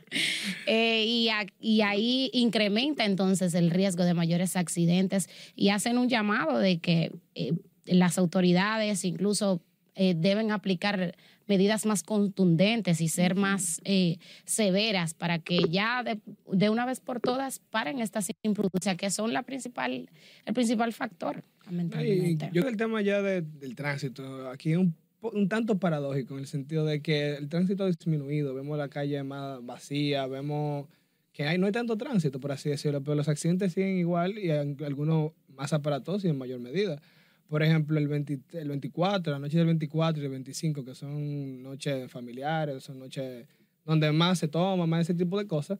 eh, 0.67 1.05
y, 1.07 1.29
a- 1.31 1.47
y 1.61 1.81
ahí 1.81 2.31
incrementa 2.33 3.05
entonces 3.05 3.55
el 3.55 3.71
riesgo 3.71 4.05
de 4.05 4.15
mayores 4.15 4.55
accidentes 4.57 5.29
y 5.57 5.71
hacen 5.71 5.99
un 5.99 6.09
llamado 6.09 6.59
de 6.59 6.79
que 6.79 7.13
eh, 7.35 7.55
las 7.87 8.19
autoridades 8.19 9.05
incluso 9.05 9.61
eh, 9.95 10.15
deben 10.17 10.51
aplicar 10.51 11.15
medidas 11.47 11.85
más 11.87 12.03
contundentes 12.03 13.01
y 13.01 13.09
ser 13.09 13.35
más 13.35 13.81
eh, 13.85 14.19
severas 14.45 15.13
para 15.15 15.39
que 15.39 15.59
ya 15.71 16.03
de, 16.03 16.21
de 16.51 16.71
una 16.71 16.87
vez 16.87 17.01
por 17.01 17.21
todas 17.21 17.59
paren 17.59 18.01
estas 18.01 18.31
imprudencias 18.43 18.97
que 18.97 19.11
son 19.11 19.33
la 19.33 19.43
principal, 19.43 20.09
el 20.47 20.55
principal 20.55 20.93
factor, 20.93 21.43
Y 21.63 21.67
lamentablemente. 21.67 22.47
yo 22.47 22.51
creo 22.53 22.65
que 22.65 22.71
el 22.71 22.77
tema 22.77 23.03
ya 23.03 23.21
de- 23.23 23.43
del 23.43 23.75
tránsito, 23.75 24.49
aquí 24.51 24.73
es 24.73 24.79
un, 24.79 24.95
un 25.21 25.49
tanto 25.49 25.79
paradójico 25.79 26.35
en 26.35 26.41
el 26.41 26.47
sentido 26.47 26.85
de 26.87 27.03
que 27.03 27.35
el 27.37 27.49
tránsito 27.49 27.85
ha 27.85 27.87
disminuido, 27.89 28.55
vemos 28.55 28.79
la 28.79 28.89
calle 28.89 29.23
más 29.23 29.65
vacía, 29.65 30.27
vemos 30.27 30.87
que 31.33 31.45
hay, 31.47 31.59
no 31.59 31.67
hay 31.67 31.73
tanto 31.73 31.97
tránsito, 31.97 32.41
por 32.41 32.53
así 32.53 32.69
decirlo, 32.71 33.03
pero 33.03 33.15
los 33.15 33.29
accidentes 33.29 33.73
siguen 33.73 33.97
igual 33.97 34.39
y 34.39 34.51
algunos 34.51 35.33
más 35.49 35.73
aparatosos 35.73 36.25
y 36.25 36.29
en 36.29 36.39
mayor 36.39 36.61
medida. 36.61 37.01
Por 37.49 37.63
ejemplo, 37.63 37.99
el, 37.99 38.09
20 38.09 38.41
el 38.53 38.69
24, 38.69 39.33
la 39.33 39.39
noche 39.39 39.59
del 39.59 39.67
24 39.67 40.23
y 40.23 40.25
el 40.27 40.31
25, 40.33 40.85
que 40.85 40.95
son 40.95 41.63
noches 41.63 42.11
familiares, 42.11 42.83
son 42.83 42.99
noches 42.99 43.47
donde 43.85 44.11
más 44.13 44.39
se 44.39 44.49
toma, 44.49 44.87
más 44.87 45.03
ese 45.03 45.15
tipo 45.15 45.39
de 45.39 45.47
cosas. 45.47 45.79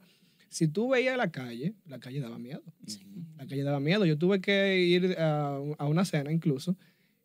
Si 0.49 0.67
tú 0.67 0.89
veías 0.89 1.17
la 1.17 1.31
calle, 1.31 1.73
la 1.87 1.99
calle 1.99 2.19
daba 2.19 2.37
miedo. 2.37 2.61
La 3.37 3.47
calle 3.47 3.63
daba 3.63 3.79
miedo. 3.79 4.05
Yo 4.05 4.17
tuve 4.19 4.39
que 4.39 4.77
ir 4.77 5.15
a, 5.17 5.55
a 5.55 5.87
una 5.87 6.05
cena 6.05 6.31
incluso 6.31 6.77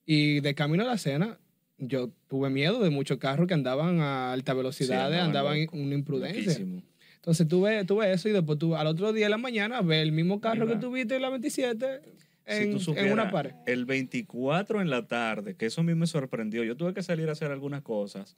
y 0.07 0.41
de 0.41 0.55
camino 0.55 0.85
a 0.85 0.87
la 0.87 0.97
cena 0.97 1.39
yo 1.79 2.11
tuve 2.29 2.51
miedo 2.51 2.83
de 2.83 2.91
muchos 2.91 3.19
carros 3.19 3.47
que 3.47 3.55
andaban 3.55 4.01
a 4.01 4.33
alta 4.33 4.53
velocidad, 4.55 5.07
andaban 5.07 5.27
andaban 5.27 5.57
en 5.57 5.65
loco, 5.67 5.77
una 5.77 5.95
imprudencia. 5.95 6.43
Loquísimo. 6.43 6.83
Entonces 7.17 7.47
tuve, 7.47 7.85
tuve 7.85 8.13
eso 8.13 8.29
y 8.29 8.33
después 8.33 8.59
tuve, 8.59 8.77
al 8.77 8.87
otro 8.87 9.13
día 9.13 9.27
de 9.27 9.31
la 9.31 9.39
mañana 9.39 9.83
ver 9.83 10.01
el 10.01 10.13
mismo 10.13 10.41
carro 10.41 10.67
que 10.67 10.77
tuviste 10.77 11.17
en 11.17 11.23
la 11.23 11.31
27 11.31 12.01
Si 12.49 12.63
en, 12.65 12.73
en 12.73 12.81
supieras, 12.81 13.13
una 13.13 13.31
pared. 13.31 13.53
el 13.67 13.85
24 13.85 14.81
en 14.81 14.91
la 14.91 15.07
tarde, 15.07 15.55
que 15.57 15.67
eso 15.67 15.83
a 15.83 15.85
mí 15.85 15.95
me 15.95 16.07
sorprendió. 16.07 16.65
Yo 16.65 16.77
tuve 16.77 16.95
que 16.95 17.03
salir 17.03 17.29
a 17.29 17.33
hacer 17.33 17.51
algunas 17.51 17.83
cosas 17.83 18.37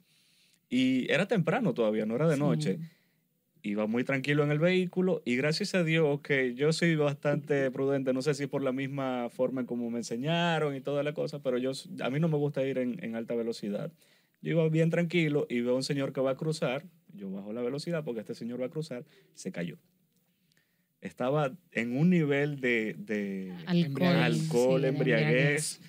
y 0.69 1.11
era 1.11 1.27
temprano 1.27 1.73
todavía, 1.73 2.05
no 2.05 2.15
era 2.15 2.27
de 2.27 2.35
Sí. 2.35 2.41
noche. 2.41 2.79
Iba 3.63 3.85
muy 3.85 4.03
tranquilo 4.03 4.43
en 4.43 4.51
el 4.51 4.57
vehículo 4.57 5.21
y 5.23 5.35
gracias 5.35 5.75
a 5.75 5.83
Dios 5.83 6.21
que 6.21 6.55
yo 6.55 6.73
soy 6.73 6.95
bastante 6.95 7.69
prudente, 7.69 8.11
no 8.11 8.23
sé 8.23 8.33
si 8.33 8.47
por 8.47 8.63
la 8.63 8.71
misma 8.71 9.29
forma 9.29 9.61
en 9.61 9.67
como 9.67 9.91
me 9.91 9.99
enseñaron 9.99 10.75
y 10.75 10.81
toda 10.81 11.03
la 11.03 11.13
cosa, 11.13 11.43
pero 11.43 11.59
yo 11.59 11.71
a 12.01 12.09
mí 12.09 12.19
no 12.19 12.27
me 12.27 12.37
gusta 12.37 12.65
ir 12.65 12.79
en, 12.79 13.03
en 13.03 13.15
alta 13.15 13.35
velocidad. 13.35 13.91
Yo 14.41 14.53
iba 14.53 14.67
bien 14.69 14.89
tranquilo 14.89 15.45
y 15.47 15.61
veo 15.61 15.73
a 15.73 15.75
un 15.75 15.83
señor 15.83 16.11
que 16.11 16.21
va 16.21 16.31
a 16.31 16.37
cruzar, 16.37 16.85
yo 17.13 17.29
bajo 17.29 17.53
la 17.53 17.61
velocidad 17.61 18.03
porque 18.03 18.21
este 18.21 18.33
señor 18.33 18.59
va 18.59 18.65
a 18.65 18.69
cruzar, 18.69 19.05
se 19.35 19.51
cayó. 19.51 19.77
Estaba 21.01 21.51
en 21.71 21.97
un 21.97 22.09
nivel 22.09 22.61
de, 22.61 22.95
de 22.97 23.53
alcohol, 23.65 24.07
alcohol, 24.07 24.79
sí, 24.79 24.83
de 24.83 24.87
embriaguez, 24.89 25.81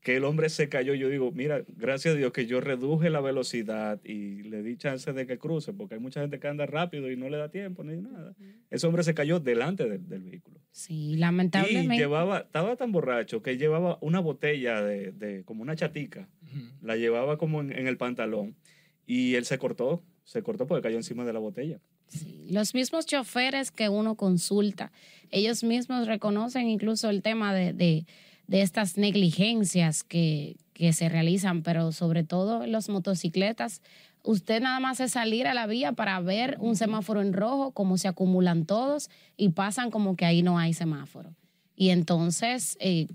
que 0.00 0.16
el 0.16 0.24
hombre 0.24 0.48
se 0.48 0.68
cayó. 0.68 0.94
Yo 0.94 1.08
digo, 1.08 1.32
mira, 1.32 1.64
gracias 1.76 2.14
a 2.14 2.16
Dios 2.16 2.32
que 2.32 2.46
yo 2.46 2.60
reduje 2.60 3.10
la 3.10 3.20
velocidad 3.20 4.00
y 4.04 4.42
le 4.44 4.62
di 4.62 4.76
chance 4.76 5.12
de 5.12 5.26
que 5.26 5.38
cruce, 5.38 5.72
porque 5.72 5.94
hay 5.96 6.00
mucha 6.00 6.20
gente 6.20 6.38
que 6.38 6.46
anda 6.48 6.66
rápido 6.66 7.10
y 7.10 7.16
no 7.16 7.28
le 7.28 7.36
da 7.36 7.50
tiempo 7.50 7.82
ni 7.82 8.00
nada. 8.00 8.34
Ese 8.70 8.86
hombre 8.86 9.02
se 9.02 9.12
cayó 9.12 9.40
delante 9.40 9.88
del, 9.88 10.08
del 10.08 10.22
vehículo. 10.22 10.60
Sí, 10.70 11.10
Y 11.12 11.16
lamentablemente. 11.16 11.96
llevaba, 11.96 12.38
estaba 12.38 12.76
tan 12.76 12.92
borracho 12.92 13.42
que 13.42 13.56
llevaba 13.58 13.98
una 14.00 14.20
botella 14.20 14.80
de, 14.82 15.10
de 15.12 15.42
como 15.44 15.62
una 15.62 15.74
chatica, 15.74 16.28
la 16.80 16.96
llevaba 16.96 17.38
como 17.38 17.60
en, 17.60 17.72
en 17.76 17.88
el 17.88 17.96
pantalón 17.96 18.56
y 19.04 19.34
él 19.34 19.44
se 19.44 19.58
cortó, 19.58 20.04
se 20.22 20.42
cortó 20.44 20.68
porque 20.68 20.82
cayó 20.82 20.96
encima 20.96 21.24
de 21.24 21.32
la 21.32 21.40
botella. 21.40 21.80
Sí, 22.10 22.48
Los 22.50 22.74
mismos 22.74 23.06
choferes 23.06 23.70
que 23.70 23.88
uno 23.88 24.14
consulta, 24.16 24.92
ellos 25.30 25.64
mismos 25.64 26.06
reconocen 26.06 26.68
incluso 26.68 27.08
el 27.08 27.22
tema 27.22 27.54
de, 27.54 27.72
de, 27.72 28.04
de 28.46 28.62
estas 28.62 28.96
negligencias 28.96 30.02
que, 30.02 30.56
que 30.80 30.92
se 30.92 31.08
realizan, 31.08 31.62
pero 31.62 31.92
sobre 31.92 32.24
todo 32.24 32.64
en 32.64 32.72
los 32.72 32.88
motocicletas, 32.88 33.82
usted 34.22 34.62
nada 34.62 34.80
más 34.80 34.98
es 35.00 35.12
salir 35.12 35.46
a 35.46 35.54
la 35.54 35.66
vía 35.66 35.92
para 35.92 36.18
ver 36.20 36.56
un 36.58 36.74
semáforo 36.74 37.20
en 37.20 37.32
rojo, 37.32 37.72
cómo 37.72 37.98
se 37.98 38.08
acumulan 38.08 38.66
todos 38.66 39.10
y 39.36 39.50
pasan 39.50 39.90
como 39.90 40.16
que 40.16 40.24
ahí 40.24 40.42
no 40.42 40.58
hay 40.58 40.74
semáforo. 40.74 41.34
Y 41.76 41.90
entonces 41.90 42.76
eh, 42.80 43.06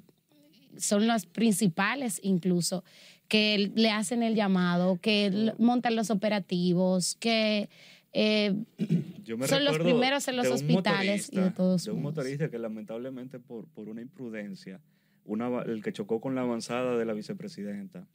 son 0.77 1.07
las 1.07 1.25
principales 1.25 2.19
incluso 2.23 2.83
que 3.27 3.71
le 3.73 3.89
hacen 3.89 4.21
el 4.21 4.35
llamado, 4.35 4.99
que 5.01 5.53
montan 5.57 5.95
los 5.95 6.11
operativos, 6.11 7.15
que 7.19 7.69
eh, 8.17 8.55
Yo 9.23 9.37
me 9.37 9.47
Son 9.47 9.63
los 9.65 9.77
primeros 9.77 10.27
en 10.27 10.37
los 10.37 10.47
hospitales 10.47 11.29
y 11.31 11.39
de 11.39 11.51
todos 11.51 11.83
De 11.85 11.91
un 11.91 12.01
modos. 12.01 12.15
motorista 12.17 12.49
que 12.49 12.57
lamentablemente 12.57 13.39
por, 13.39 13.65
por 13.67 13.89
una 13.89 14.01
imprudencia, 14.01 14.79
una, 15.25 15.61
el 15.63 15.83
que 15.83 15.91
chocó 15.91 16.21
con 16.21 16.33
la 16.35 16.41
avanzada 16.41 16.97
de 16.97 17.03
la 17.05 17.13
vicepresidenta. 17.13 18.07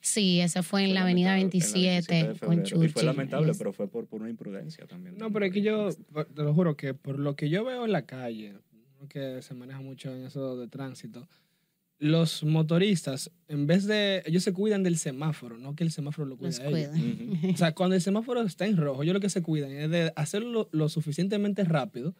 sí, 0.00 0.40
ese 0.40 0.62
fue 0.62 0.80
en 0.82 0.88
fue 0.88 0.94
la 0.94 1.02
avenida 1.02 1.36
lamentable, 1.36 1.64
en 1.64 1.70
la 1.70 1.80
27, 2.00 2.14
de 2.14 2.38
con. 2.74 2.82
Y 2.84 2.88
fue 2.88 3.02
lamentable, 3.04 3.52
Es- 3.52 3.58
pero 3.58 3.72
fue 3.72 3.88
por, 3.88 4.06
por 4.06 4.20
una 4.20 4.30
imprudencia 4.30 4.86
también. 4.86 5.16
No, 5.16 5.30
pero 5.32 5.46
es 5.46 5.52
que 5.52 5.62
yo, 5.62 5.90
te 5.92 6.42
lo 6.42 6.52
juro 6.54 6.76
que 6.76 6.92
por 6.94 7.18
lo 7.18 7.36
que 7.36 7.48
yo 7.48 7.64
veo 7.64 7.84
en 7.84 7.92
la 7.92 8.02
calle, 8.06 8.54
uno 8.98 9.08
que 9.08 9.42
se 9.42 9.54
maneja 9.54 9.80
mucho 9.80 10.12
en 10.14 10.24
eso 10.26 10.56
de 10.56 10.66
tránsito, 10.68 11.28
los 11.98 12.44
motoristas, 12.44 13.30
en 13.48 13.66
vez 13.66 13.86
de, 13.86 14.22
ellos 14.26 14.42
se 14.42 14.52
cuidan 14.52 14.82
del 14.82 14.98
semáforo, 14.98 15.56
no 15.58 15.74
que 15.74 15.84
el 15.84 15.90
semáforo 15.90 16.28
lo 16.28 16.36
cuide 16.36 16.50
los 16.50 16.60
a 16.60 16.68
ellos. 16.68 16.90
cuidan. 16.90 17.30
Ujú. 17.32 17.50
O 17.52 17.56
sea, 17.56 17.74
cuando 17.74 17.96
el 17.96 18.02
semáforo 18.02 18.42
está 18.42 18.66
en 18.66 18.76
rojo, 18.76 19.02
ellos 19.02 19.14
lo 19.14 19.20
que 19.20 19.30
se 19.30 19.42
cuidan 19.42 19.70
es 19.70 19.90
de 19.90 20.12
hacerlo 20.16 20.68
lo 20.72 20.88
suficientemente 20.88 21.64
rápido 21.64 22.14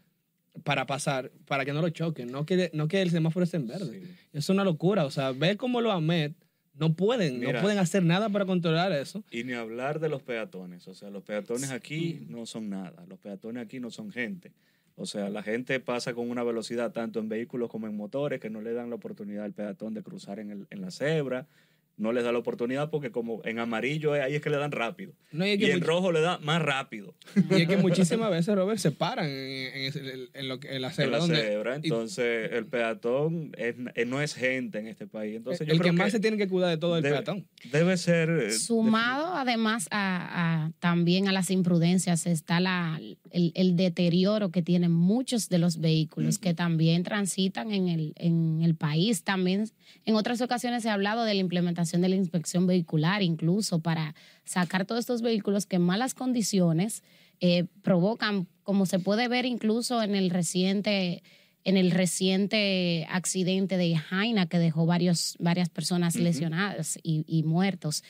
para 0.64 0.86
pasar, 0.86 1.30
para 1.46 1.64
que 1.64 1.72
no 1.72 1.82
lo 1.82 1.90
choquen, 1.90 2.32
no 2.32 2.46
que, 2.46 2.70
no 2.72 2.88
que 2.88 3.02
el 3.02 3.10
semáforo 3.10 3.44
esté 3.44 3.58
en 3.58 3.66
verde. 3.66 4.00
Sí. 4.00 4.14
Es 4.32 4.48
una 4.48 4.64
locura, 4.64 5.04
o 5.04 5.10
sea, 5.10 5.32
ver 5.32 5.58
cómo 5.58 5.82
los 5.82 5.92
AMET 5.92 6.34
no 6.76 6.94
pueden, 6.94 7.40
Mira. 7.40 7.54
no 7.54 7.60
pueden 7.60 7.78
hacer 7.78 8.02
nada 8.02 8.28
para 8.28 8.44
controlar 8.44 8.92
eso. 8.92 9.24
Y 9.30 9.44
ni 9.44 9.54
hablar 9.54 9.98
de 9.98 10.08
los 10.08 10.22
peatones. 10.22 10.86
O 10.88 10.94
sea, 10.94 11.10
los 11.10 11.22
peatones 11.22 11.70
aquí 11.70 12.26
no 12.28 12.44
son 12.46 12.68
nada. 12.68 13.04
Los 13.06 13.18
peatones 13.18 13.64
aquí 13.64 13.80
no 13.80 13.90
son 13.90 14.12
gente. 14.12 14.52
O 14.96 15.04
sea, 15.06 15.28
la 15.30 15.42
gente 15.42 15.78
pasa 15.80 16.14
con 16.14 16.30
una 16.30 16.42
velocidad 16.42 16.92
tanto 16.92 17.20
en 17.20 17.28
vehículos 17.28 17.70
como 17.70 17.86
en 17.86 17.96
motores 17.96 18.40
que 18.40 18.50
no 18.50 18.60
le 18.62 18.72
dan 18.72 18.88
la 18.90 18.96
oportunidad 18.96 19.44
al 19.44 19.52
peatón 19.52 19.94
de 19.94 20.02
cruzar 20.02 20.38
en, 20.38 20.50
el- 20.50 20.66
en 20.70 20.80
la 20.80 20.90
cebra. 20.90 21.46
No 21.98 22.12
les 22.12 22.24
da 22.24 22.30
la 22.32 22.38
oportunidad 22.38 22.90
porque 22.90 23.10
como 23.10 23.40
en 23.46 23.58
amarillo 23.58 24.12
ahí 24.12 24.34
es 24.34 24.42
que 24.42 24.50
le 24.50 24.58
dan 24.58 24.70
rápido. 24.70 25.14
No, 25.32 25.46
y 25.46 25.50
es 25.50 25.54
Y 25.56 25.58
que 25.60 25.72
en 25.72 25.80
rojo 25.80 26.12
le 26.12 26.20
da 26.20 26.38
más 26.40 26.60
rápido. 26.60 27.14
Y 27.50 27.62
es 27.62 27.68
que 27.68 27.78
muchísimas 27.78 28.30
veces, 28.30 28.54
Robert, 28.54 28.78
se 28.78 28.90
paran 28.90 29.24
en, 29.30 29.94
en 29.94 30.28
en 30.34 30.48
lo 30.48 30.60
que- 30.60 30.76
en 30.76 30.82
la 30.82 30.88
En 30.88 30.94
cebra. 30.94 31.10
la 31.12 31.18
donde- 31.18 31.36
cebra. 31.40 31.72
y- 31.76 31.76
Entonces, 31.84 32.52
el 32.52 32.66
peatón 32.66 33.52
es- 33.56 33.76
eh, 33.94 34.04
no 34.04 34.20
es 34.20 34.34
gente 34.34 34.78
en 34.78 34.88
este 34.88 35.06
país. 35.06 35.36
Entonces, 35.36 35.66
yo 35.66 35.72
el 35.72 35.78
que 35.78 35.84
creo 35.84 35.92
más 35.94 36.12
se 36.12 36.20
tiene 36.20 36.36
que 36.36 36.48
cuidar 36.48 36.68
de 36.68 36.76
todo 36.76 36.98
el 36.98 37.02
debe- 37.02 37.14
peatón. 37.16 37.46
debe 37.72 37.96
ser... 37.96 38.28
eh, 38.28 38.50
Sumado 38.52 39.34
además 39.34 39.88
a, 39.90 40.64
a- 40.66 40.72
también 40.80 41.28
a 41.28 41.32
las 41.32 41.50
imprudencias 41.50 42.26
está 42.26 42.60
la, 42.60 43.00
el, 43.30 43.52
el 43.54 43.74
deterioro 43.76 44.50
que 44.50 44.60
tienen 44.60 44.92
muchos 44.92 45.48
de 45.48 45.58
los 45.58 45.80
vehículos 45.80 46.38
que 46.38 46.52
también 46.52 47.04
transitan 47.04 47.72
en 47.72 47.88
el, 47.88 48.12
en 48.16 48.60
el 48.62 48.74
país. 48.74 49.22
También 49.24 49.64
en 50.04 50.14
otras 50.14 50.42
ocasiones 50.42 50.82
se 50.82 50.90
ha 50.90 50.92
hablado 50.92 51.24
de 51.24 51.32
la 51.32 51.40
implementación 51.40 51.85
de 51.92 52.08
la 52.08 52.16
inspección 52.16 52.66
vehicular, 52.66 53.22
incluso 53.22 53.80
para 53.80 54.14
sacar 54.44 54.84
todos 54.84 55.00
estos 55.00 55.22
vehículos 55.22 55.66
que 55.66 55.76
en 55.76 55.82
malas 55.82 56.14
condiciones 56.14 57.02
eh, 57.40 57.64
provocan, 57.82 58.46
como 58.62 58.86
se 58.86 58.98
puede 58.98 59.28
ver 59.28 59.44
incluso 59.44 60.02
en 60.02 60.14
el 60.14 60.30
reciente 60.30 61.22
en 61.64 61.76
el 61.76 61.90
reciente 61.90 63.08
accidente 63.10 63.76
de 63.76 63.96
Jaina 63.96 64.46
que 64.46 64.60
dejó 64.60 64.86
varios, 64.86 65.34
varias 65.40 65.68
personas 65.68 66.14
lesionadas 66.14 66.96
y, 67.02 67.24
y 67.26 67.42
muertos 67.42 68.04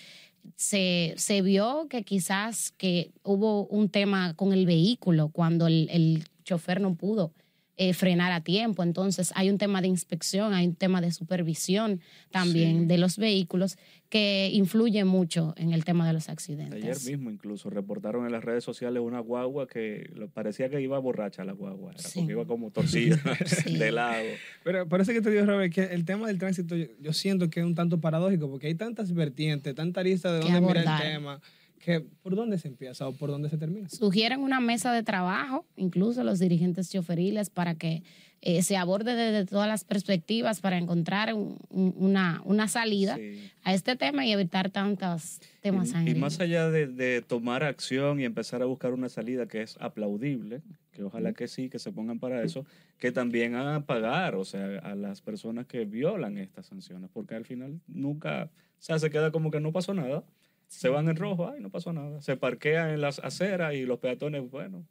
se, 0.56 1.14
se 1.16 1.42
vio 1.42 1.88
que 1.88 2.04
quizás 2.04 2.72
que 2.72 3.10
hubo 3.24 3.66
un 3.66 3.88
tema 3.88 4.34
con 4.34 4.52
el 4.52 4.66
vehículo 4.66 5.28
cuando 5.28 5.66
el, 5.66 5.88
el 5.90 6.24
chofer 6.44 6.80
no 6.80 6.94
pudo 6.94 7.32
eh, 7.78 7.92
frenar 7.92 8.32
a 8.32 8.40
tiempo. 8.40 8.82
Entonces 8.82 9.32
hay 9.34 9.50
un 9.50 9.58
tema 9.58 9.82
de 9.82 9.88
inspección, 9.88 10.54
hay 10.54 10.66
un 10.66 10.74
tema 10.74 11.00
de 11.00 11.12
supervisión 11.12 12.00
también 12.30 12.80
Sí. 12.80 12.86
de 12.86 12.98
los 12.98 13.18
vehículos 13.18 13.76
que 14.08 14.50
influye 14.52 15.04
mucho 15.04 15.52
en 15.58 15.72
el 15.72 15.84
tema 15.84 16.06
de 16.06 16.12
los 16.12 16.28
accidentes. 16.28 16.82
Ayer 16.82 16.96
mismo 17.12 17.30
incluso 17.30 17.68
reportaron 17.70 18.24
en 18.24 18.32
las 18.32 18.44
redes 18.44 18.62
sociales 18.64 19.02
una 19.04 19.18
guagua 19.20 19.66
que 19.66 20.08
parecía 20.32 20.68
que 20.70 20.80
iba 20.80 20.98
borracha 20.98 21.44
la 21.44 21.52
guagua, 21.52 21.90
era 21.92 21.98
Sí. 22.02 22.20
porque 22.20 22.32
iba 22.32 22.46
como 22.46 22.70
torcida 22.70 23.16
Sí. 23.46 23.76
de 23.76 23.92
lado. 23.92 24.24
Pero 24.64 24.88
por 24.88 25.00
eso 25.00 25.12
que 25.12 25.20
te 25.20 25.30
digo, 25.30 25.44
Robert, 25.44 25.72
que 25.74 25.82
el 25.84 26.04
tema 26.04 26.28
del 26.28 26.38
tránsito 26.38 26.76
yo, 26.76 26.86
yo 27.00 27.12
siento 27.12 27.50
que 27.50 27.60
es 27.60 27.66
un 27.66 27.74
tanto 27.74 28.00
paradójico, 28.00 28.48
porque 28.50 28.68
hay 28.68 28.74
tantas 28.74 29.12
vertientes, 29.12 29.74
tanta 29.74 30.02
lista 30.02 30.32
de 30.32 30.40
dónde 30.40 30.60
mirar 30.60 30.78
el 30.78 31.12
tema, 31.12 31.40
que 31.78 32.00
por 32.00 32.34
dónde 32.36 32.58
se 32.58 32.68
empieza 32.68 33.06
o 33.06 33.12
por 33.12 33.30
dónde 33.30 33.48
se 33.50 33.58
termina. 33.58 33.88
Sugieren 33.88 34.40
una 34.40 34.60
mesa 34.60 34.92
de 34.92 35.02
trabajo, 35.02 35.66
incluso 35.76 36.24
los 36.24 36.38
dirigentes 36.38 36.90
choferiles, 36.90 37.50
para 37.50 37.74
que 37.74 38.02
eh, 38.42 38.62
se 38.62 38.76
aborde 38.76 39.14
desde 39.14 39.46
todas 39.46 39.66
las 39.66 39.84
perspectivas 39.84 40.60
para 40.60 40.76
encontrar 40.78 41.32
un- 41.34 41.56
un- 41.70 41.94
una, 41.96 42.42
una 42.44 42.68
salida 42.68 43.16
Sí. 43.16 43.50
a 43.64 43.72
este 43.72 43.96
tema 43.96 44.26
y 44.26 44.32
evitar 44.32 44.70
tantos 44.70 45.40
temas 45.62 45.92
Y, 46.04 46.10
y 46.10 46.14
más 46.14 46.38
allá 46.38 46.68
de, 46.70 46.86
de 46.86 47.22
tomar 47.22 47.64
acción 47.64 48.20
y 48.20 48.24
empezar 48.24 48.60
a 48.62 48.66
buscar 48.66 48.92
una 48.92 49.08
salida 49.08 49.46
que 49.48 49.62
es 49.62 49.76
aplaudible, 49.80 50.60
que 50.92 51.02
ojalá 51.02 51.32
que 51.32 51.48
sí, 51.48 51.68
que 51.70 51.78
se 51.78 51.92
pongan 51.92 52.18
para 52.18 52.42
eso, 52.42 52.66
que 52.98 53.10
también 53.10 53.54
hagan 53.54 53.84
pagar, 53.84 54.34
o 54.36 54.44
sea, 54.44 54.78
a 54.82 54.94
las 54.94 55.22
personas 55.22 55.66
que 55.66 55.84
violan 55.86 56.36
estas 56.38 56.66
sanciones, 56.66 57.10
porque 57.12 57.34
al 57.34 57.44
final 57.46 57.80
nunca, 57.86 58.50
o 58.78 58.82
sea, 58.82 58.98
se 58.98 59.10
queda 59.10 59.30
como 59.32 59.50
que 59.50 59.60
no 59.60 59.72
pasó 59.72 59.94
nada, 59.94 60.24
se 60.68 60.88
van 60.88 61.08
en 61.08 61.16
rojo, 61.16 61.48
ay, 61.48 61.60
no 61.60 61.70
pasó 61.70 61.92
nada, 61.92 62.20
se 62.22 62.36
parquean 62.36 62.90
en 62.90 63.00
las 63.00 63.18
aceras 63.20 63.74
y 63.74 63.82
los 63.84 63.98
peatones, 63.98 64.50
bueno, 64.50 64.86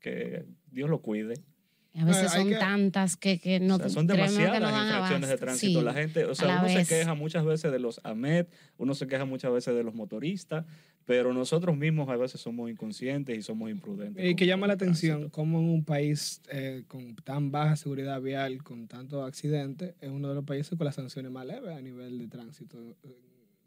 que 0.00 0.44
Dios 0.70 0.88
lo 0.90 1.00
cuide. 1.00 1.34
A 1.96 2.04
veces 2.04 2.32
son 2.32 2.48
que- 2.48 2.56
tantas 2.56 3.16
que, 3.16 3.38
que 3.38 3.60
no 3.60 3.76
O 3.76 3.78
sea, 3.78 3.88
son 3.88 4.08
demasiadas 4.08 4.60
no 4.60 4.68
infracciones 4.68 5.28
de 5.30 5.38
tránsito. 5.38 5.78
Sí, 5.78 5.84
la 5.84 5.94
gente, 5.94 6.24
o 6.24 6.34
sea, 6.34 6.58
uno 6.58 6.68
se 6.68 6.74
vez. 6.78 6.88
queja 6.88 7.14
muchas 7.14 7.44
veces 7.44 7.70
de 7.70 7.78
los 7.78 8.00
AMET, 8.02 8.52
uno 8.78 8.94
se 8.94 9.06
queja 9.06 9.24
muchas 9.24 9.52
veces 9.52 9.76
de 9.76 9.84
los 9.84 9.94
motoristas, 9.94 10.66
pero 11.04 11.32
nosotros 11.32 11.76
mismos 11.76 12.08
a 12.08 12.16
veces 12.16 12.40
somos 12.40 12.68
inconscientes 12.68 13.38
y 13.38 13.42
somos 13.42 13.70
imprudentes. 13.70 14.24
Y 14.24 14.34
que 14.34 14.44
llama 14.44 14.66
la 14.66 14.72
atención 14.72 15.28
cómo 15.30 15.60
en 15.60 15.66
un 15.66 15.84
país 15.84 16.42
eh, 16.50 16.82
con 16.88 17.14
tan 17.14 17.52
baja 17.52 17.76
seguridad 17.76 18.20
vial, 18.20 18.64
con 18.64 18.88
tantos 18.88 19.24
accidentes, 19.24 19.94
es 20.00 20.10
uno 20.10 20.28
de 20.30 20.34
los 20.34 20.44
países 20.44 20.76
con 20.76 20.86
las 20.86 20.96
sanciones 20.96 21.30
más 21.30 21.46
leves 21.46 21.76
a 21.76 21.80
nivel 21.80 22.18
de 22.18 22.26
tránsito. 22.26 22.76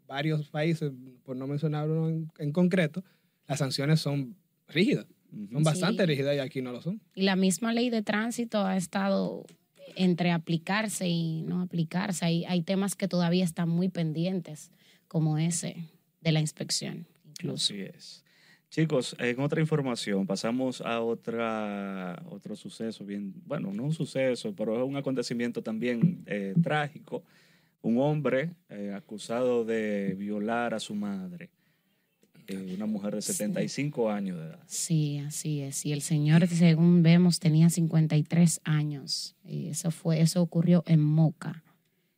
Varios 0.08 0.48
países, 0.48 0.90
por 1.22 1.36
no 1.36 1.46
mencionar 1.46 1.88
uno 1.88 2.08
en, 2.08 2.30
en 2.38 2.50
concreto, 2.52 3.04
las 3.46 3.58
sanciones 3.58 4.00
son 4.00 4.34
rígidas, 4.66 5.06
son 5.52 5.62
bastante 5.62 6.02
Sí. 6.02 6.06
rígidas 6.06 6.34
y 6.36 6.38
aquí 6.40 6.62
no 6.62 6.72
lo 6.72 6.80
son. 6.82 7.00
Y 7.14 7.22
la 7.22 7.36
misma 7.36 7.72
ley 7.72 7.90
de 7.90 8.02
tránsito 8.02 8.64
ha 8.64 8.76
estado 8.76 9.44
entre 9.96 10.30
aplicarse 10.32 11.08
y 11.08 11.42
no 11.42 11.60
aplicarse. 11.62 12.24
Hay, 12.24 12.44
hay 12.46 12.62
temas 12.62 12.96
que 12.96 13.06
todavía 13.08 13.44
están 13.44 13.68
muy 13.68 13.88
pendientes, 13.88 14.70
como 15.08 15.38
ese 15.38 15.84
de 16.20 16.32
la 16.32 16.40
inspección, 16.40 17.06
incluso. 17.26 17.72
Así 17.74 17.80
es. 17.82 18.24
Chicos, 18.70 19.16
en 19.18 19.40
otra 19.40 19.60
información, 19.62 20.26
pasamos 20.26 20.82
a 20.82 21.00
otra, 21.00 22.22
otro 22.30 22.54
suceso, 22.54 23.04
bien, 23.04 23.32
bueno, 23.46 23.72
no 23.72 23.84
un 23.84 23.92
suceso, 23.94 24.54
pero 24.54 24.76
es 24.76 24.86
un 24.86 24.96
acontecimiento 24.96 25.62
también 25.62 26.22
eh, 26.26 26.54
trágico. 26.62 27.24
Un 27.82 27.98
hombre 27.98 28.54
eh, 28.68 28.92
acusado 28.94 29.64
de 29.64 30.14
violar 30.18 30.74
a 30.74 30.80
su 30.80 30.94
madre, 30.94 31.50
eh, 32.48 32.74
una 32.74 32.86
mujer 32.86 33.14
de 33.14 33.22
75 33.22 34.10
años 34.10 34.38
de 34.38 34.46
edad. 34.46 34.60
Sí, 34.66 35.18
así 35.18 35.60
es. 35.60 35.84
Y 35.86 35.92
el 35.92 36.02
señor, 36.02 36.46
según 36.48 37.02
vemos, 37.02 37.40
tenía 37.40 37.70
53 37.70 38.60
años. 38.64 39.36
Y 39.44 39.68
eso 39.68 39.90
fue, 39.90 40.20
eso 40.20 40.42
ocurrió 40.42 40.82
en 40.86 41.00
Moca. 41.00 41.62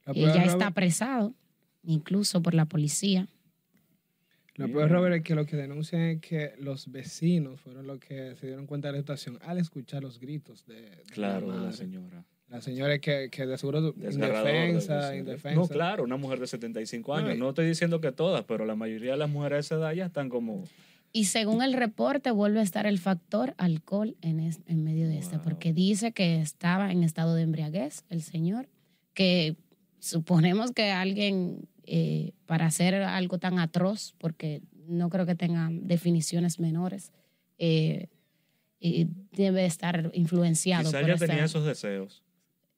Peor, 0.04 0.34
ya 0.34 0.44
está 0.44 0.68
apresado, 0.68 1.34
incluso 1.82 2.42
por 2.42 2.54
la 2.54 2.64
policía. 2.64 3.28
Lo 4.56 4.66
peor, 4.66 4.90
Robert, 4.90 5.16
es 5.16 5.22
que 5.22 5.34
lo 5.34 5.46
que 5.46 5.56
denuncian 5.56 6.02
es 6.02 6.20
que 6.20 6.54
los 6.58 6.90
vecinos 6.90 7.60
fueron 7.60 7.86
los 7.86 7.98
que 7.98 8.36
se 8.36 8.46
dieron 8.46 8.66
cuenta 8.66 8.88
de 8.88 8.92
la 8.92 8.98
situación 8.98 9.38
al 9.42 9.58
escuchar 9.58 10.02
los 10.02 10.20
gritos 10.20 10.66
de, 10.66 10.80
de 10.82 11.02
Claro, 11.12 11.48
la 11.48 11.62
la 11.62 11.72
señora. 11.72 12.24
La 12.50 12.60
señora 12.60 12.98
que, 12.98 13.28
que 13.30 13.46
de 13.46 13.56
seguro 13.56 13.94
indefensa, 13.98 15.16
indefensa. 15.16 15.60
No, 15.60 15.68
claro, 15.68 16.02
una 16.04 16.16
mujer 16.16 16.40
de 16.40 16.46
75 16.48 17.14
años. 17.14 17.38
No, 17.38 17.50
estoy 17.50 17.66
diciendo 17.66 18.00
que 18.00 18.10
todas, 18.12 18.44
pero 18.44 18.64
la 18.66 18.74
mayoría 18.74 19.12
de 19.12 19.18
las 19.18 19.30
mujeres 19.30 19.56
de 19.56 19.60
esa 19.60 19.74
edad 19.76 19.92
ya 19.94 20.06
están 20.06 20.28
como... 20.28 20.64
Y 21.12 21.24
según 21.24 21.62
el 21.62 21.72
reporte, 21.72 22.30
vuelve 22.30 22.60
a 22.60 22.62
estar 22.62 22.86
el 22.86 22.98
factor 22.98 23.54
alcohol 23.56 24.16
en, 24.20 24.40
es- 24.40 24.60
en 24.66 24.82
medio 24.84 25.08
de 25.08 25.18
este, 25.18 25.36
Wow. 25.36 25.44
porque 25.44 25.72
dice 25.72 26.12
que 26.12 26.40
estaba 26.40 26.90
en 26.92 27.02
estado 27.04 27.34
de 27.34 27.42
embriaguez 27.42 28.04
el 28.10 28.22
señor, 28.22 28.68
que 29.14 29.56
suponemos 30.00 30.72
que 30.72 30.90
alguien, 30.90 31.68
eh, 31.84 32.32
para 32.46 32.66
hacer 32.66 32.94
algo 32.94 33.38
tan 33.38 33.58
atroz, 33.58 34.14
porque 34.18 34.62
no 34.86 35.08
creo 35.08 35.26
que 35.26 35.34
tengan 35.36 35.86
definiciones 35.86 36.58
menores, 36.58 37.12
eh, 37.58 38.06
y 38.80 39.08
debe 39.32 39.66
estar 39.66 40.10
influenciado 40.14 40.84
Quizás 40.90 41.00
por 41.02 41.10
ya 41.18 41.26
tenía 41.26 41.44
esos 41.44 41.64
deseos. 41.64 42.22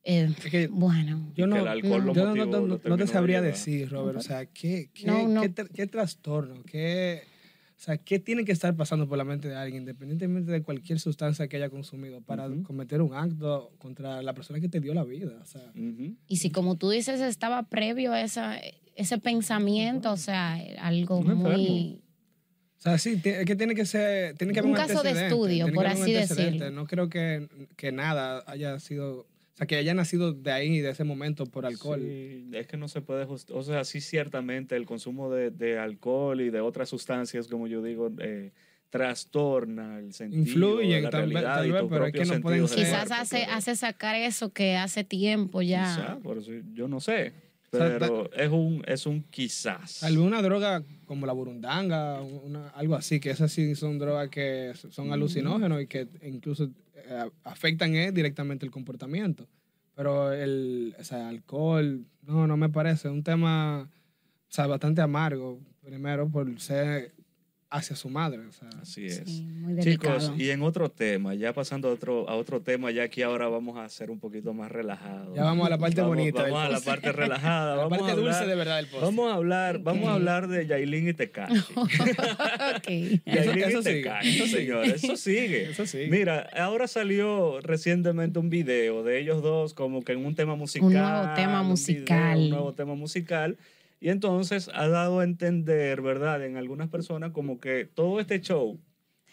Eh, 0.05 0.35
Es 0.37 0.51
que 0.51 0.67
bueno, 0.69 1.33
yo 1.35 1.47
no, 1.47 1.57
que 1.65 1.71
el 1.73 1.83
yo 1.83 1.89
no, 2.01 2.07
motivó, 2.07 2.35
no- 2.35 2.47
no- 2.47 2.67
no 2.67 2.79
terminó 2.79 2.97
te 3.05 3.07
sabría 3.13 3.41
decir, 3.41 3.89
Robert. 3.91 4.19
O 4.19 4.21
sea, 4.23 4.47
¿qué, 4.47 4.91
qué, 4.93 5.07
No, 5.07 5.29
no. 5.29 5.41
qué, 5.43 5.55
tra- 5.55 5.69
qué 5.69 5.87
trastorno? 5.87 6.63
¿Qué, 6.65 7.23
o 7.77 7.81
sea, 7.85 7.97
¿qué 7.99 8.19
tiene 8.19 8.45
que 8.45 8.53
estar 8.53 8.75
pasando 8.77 9.09
por 9.09 9.19
la 9.19 9.25
mente 9.25 9.49
de 9.49 9.57
alguien, 9.57 9.83
independientemente 9.83 10.51
de 10.53 10.63
cualquier 10.63 11.01
sustancia 11.01 11.49
que 11.49 11.57
haya 11.57 11.71
consumido, 11.71 12.21
para 12.21 12.49
Ujú. 12.49 12.63
cometer 12.63 13.01
un 13.03 13.15
acto 13.15 13.73
contra 13.79 14.23
la 14.23 14.35
persona 14.35 14.61
que 14.61 14.69
te 14.69 14.81
dio 14.81 14.95
la 14.95 15.05
vida? 15.05 15.39
O 15.43 15.47
sea, 15.47 15.63
Ujú. 15.77 16.17
y 16.29 16.37
si 16.37 16.51
como 16.51 16.77
tú 16.77 16.91
dices 16.91 17.21
estaba 17.21 17.65
previo 17.69 18.13
a 18.13 18.21
esa, 18.21 18.57
ese 18.97 19.19
pensamiento, 19.19 20.13
o 20.13 20.17
sea, 20.17 20.55
algo 20.81 21.19
Un 21.19 21.31
enfermo. 21.33 21.49
muy... 21.59 21.99
O 22.79 22.83
sea, 22.83 22.99
sí, 22.99 23.21
es 23.23 23.45
que 23.47 23.55
tiene 23.55 23.77
que 23.77 23.87
ser. 23.87 24.37
Tiene 24.37 24.53
que 24.53 24.59
haber 24.59 24.73
Un 24.73 24.77
caso 24.77 25.05
de 25.05 25.13
estudio, 25.13 25.67
por 25.73 25.85
un 25.85 25.91
así 25.93 26.13
decirlo. 26.13 26.69
No 26.73 26.85
creo 26.89 27.09
que, 27.09 27.49
que 27.77 27.93
nada 27.93 28.43
haya 28.49 28.81
sido. 28.81 29.29
Sea, 29.63 29.67
que 29.67 29.77
haya 29.77 29.95
nacido 29.95 30.33
de 30.33 30.51
ahí, 30.53 30.81
de 30.81 30.91
ese 30.91 31.05
momento, 31.05 31.47
por 31.47 31.65
alcohol. 31.67 32.01
Sí, 32.01 32.49
es 32.53 32.67
que 32.67 32.77
no 32.77 32.89
se 32.89 33.01
puede 33.01 33.25
just- 33.25 33.51
O 33.53 33.63
sea, 33.63 33.85
sí, 33.85 34.01
ciertamente 34.01 34.77
el 34.77 34.87
consumo 34.87 35.31
de, 35.31 35.51
de 35.51 35.79
alcohol 35.79 36.41
y 36.41 36.51
de 36.51 36.61
otras 36.61 36.89
sustancias, 36.89 37.47
como 37.49 37.67
yo 37.69 37.83
digo, 37.83 38.11
eh, 38.19 38.51
trastorna 38.91 39.99
el 39.99 40.13
sentido 40.13 40.43
Influyen, 40.43 40.91
de 40.97 41.03
la 41.03 41.11
tal 41.11 41.21
realidad 41.31 41.55
tal 41.55 41.67
y 41.67 41.71
vez, 41.73 41.81
tu 41.83 41.89
pero 41.89 42.07
es 42.07 42.13
que 42.13 42.25
no 42.25 42.41
pueden 42.41 42.69
ser- 42.69 42.79
Quizás 42.79 43.11
hace, 43.11 43.39
pero- 43.41 43.53
hace 43.53 43.77
sacar 43.77 44.17
eso 44.17 44.53
que 44.53 44.77
hace 44.77 45.05
tiempo 45.05 45.63
ya. 45.63 45.83
Quizá, 45.97 46.19
por 46.19 46.39
eso 46.39 46.51
yo 46.75 46.89
no 46.89 47.01
sé. 47.01 47.33
O 47.75 47.79
sea, 47.79 47.97
Pero 47.99 48.31
es 48.35 48.51
un, 48.51 48.83
es 48.87 49.07
un 49.07 49.23
quizás. 49.23 50.01
Tal 50.01 50.15
vez 50.17 50.23
una 50.23 50.43
droga 50.43 50.83
como 51.07 51.25
la 51.25 51.33
burundanga, 51.33 52.21
una- 52.21 52.69
algo 52.69 52.95
así, 52.95 53.19
que 53.19 53.31
esas 53.31 53.51
sí 53.51 53.75
son 53.75 53.99
drogas 53.99 54.29
que 54.29 54.73
son 54.91 55.09
Mm. 55.09 55.13
alucinógenos 55.13 55.83
y 55.83 55.87
que 55.87 56.07
incluso 56.23 56.69
afectan 57.45 57.95
eh, 57.95 58.13
directamente 58.13 58.67
el 58.67 58.73
comportamiento. 58.73 59.49
Pero 59.95 60.33
el 60.33 60.95
o 60.99 61.05
sea, 61.05 61.29
alcohol, 61.29 62.07
no, 62.23 62.47
no 62.47 62.57
me 62.57 62.69
parece. 62.69 63.09
Es 63.09 63.15
un 63.15 63.23
tema 63.23 63.83
o 64.53 64.55
sea, 64.55 64.67
bastante 64.67 65.01
amargo, 65.01 65.61
primero 65.83 66.29
por 66.29 66.61
ser 66.61 67.15
hacia 67.73 67.97
su 67.97 68.09
madre. 68.09 68.39
O 68.47 68.53
sea, 68.53 68.69
Así 68.81 69.07
es. 69.07 69.23
Sí, 69.27 69.43
muy. 69.43 69.79
Chicos, 69.81 70.33
y 70.39 70.51
en 70.51 70.63
otro 70.63 70.91
tema, 70.91 71.35
ya 71.35 71.53
pasando 71.53 71.89
a 71.89 71.93
otro, 71.93 72.29
a 72.29 72.35
otro 72.37 72.61
tema, 72.61 72.91
ya 72.91 73.05
aquí 73.05 73.23
ahora 73.23 73.49
vamos 73.49 73.79
a 73.79 73.89
ser 73.89 74.11
un 74.11 74.21
poquito 74.21 74.53
más 74.55 74.71
relajados. 74.71 75.35
Ya 75.35 75.43
vamos 75.45 75.67
a 75.67 75.71
la 75.71 75.79
parte 75.79 76.01
Vamos- 76.01 76.17
bonita 76.17 76.43
del 76.43 76.53
Vamos 76.53 76.67
a 76.69 76.71
la 76.71 76.81
parte 76.81 77.13
relajada. 77.13 77.71
la 77.77 77.83
vamos 77.85 77.99
parte 77.99 78.11
a 78.11 78.15
hablar, 78.15 78.35
dulce 78.35 78.47
de 78.49 78.55
verdad 78.55 78.77
del 78.77 78.87
post. 78.89 79.03
Vamos 79.05 79.33
a 79.33 79.35
hablar, 79.35 79.79
vamos 79.81 80.09
a 80.09 80.13
hablar 80.15 80.49
de 80.49 80.67
Yailin 80.67 81.09
y 81.09 81.15
Tekashi. 81.15 81.55
ok. 81.75 81.91
Eso- 82.87 83.21
Yailin 83.27 83.63
eso 83.65 83.79
y 83.81 83.83
sigue, 83.83 84.11
eso 84.23 84.47
sigue. 84.47 84.49
señores, 84.49 85.05
eso 85.05 85.17
sigue. 85.17 85.71
Eso 85.71 85.87
sí. 85.87 86.07
Mira, 86.11 86.49
ahora 86.57 86.87
salió 86.87 87.61
recientemente 87.61 88.39
un 88.39 88.51
video 88.51 89.03
de 89.03 89.19
ellos 89.21 89.43
dos 89.43 89.75
como 89.75 90.03
que 90.03 90.13
en 90.13 90.25
un 90.25 90.35
tema 90.35 90.57
musical. 90.57 90.91
nuevo 90.93 91.35
tema 91.35 91.61
un 91.63 91.69
musical. 91.69 92.35
video, 92.35 92.45
un 92.45 92.51
nuevo 92.51 92.73
tema 92.75 92.95
musical. 92.95 93.57
Y 94.03 94.09
entonces 94.09 94.69
ha 94.75 94.89
dado 94.89 95.21
a 95.21 95.25
entender, 95.25 96.03
¿verdad?, 96.03 96.45
en 96.45 96.57
algunas 96.57 96.89
personas 96.89 97.31
como 97.31 97.61
que 97.61 97.85
todo 97.85 98.19
este 98.19 98.41
show 98.41 98.81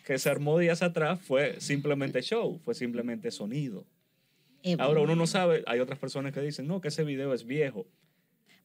que 0.06 0.20
se 0.20 0.30
armó 0.30 0.60
días 0.60 0.84
atrás 0.84 1.20
fue 1.20 1.60
simplemente 1.60 2.22
show, 2.22 2.60
fue 2.64 2.76
simplemente 2.76 3.32
sonido. 3.32 3.88
Eh, 4.62 4.76
Ahora 4.78 5.02
uno 5.02 5.16
no 5.16 5.26
sabe, 5.26 5.64
hay 5.66 5.80
otras 5.80 5.98
personas 5.98 6.34
que 6.34 6.42
dicen, 6.42 6.68
no, 6.68 6.82
que 6.82 6.90
ese 6.90 7.04
video 7.04 7.34
es 7.34 7.46
viejo. 7.48 7.88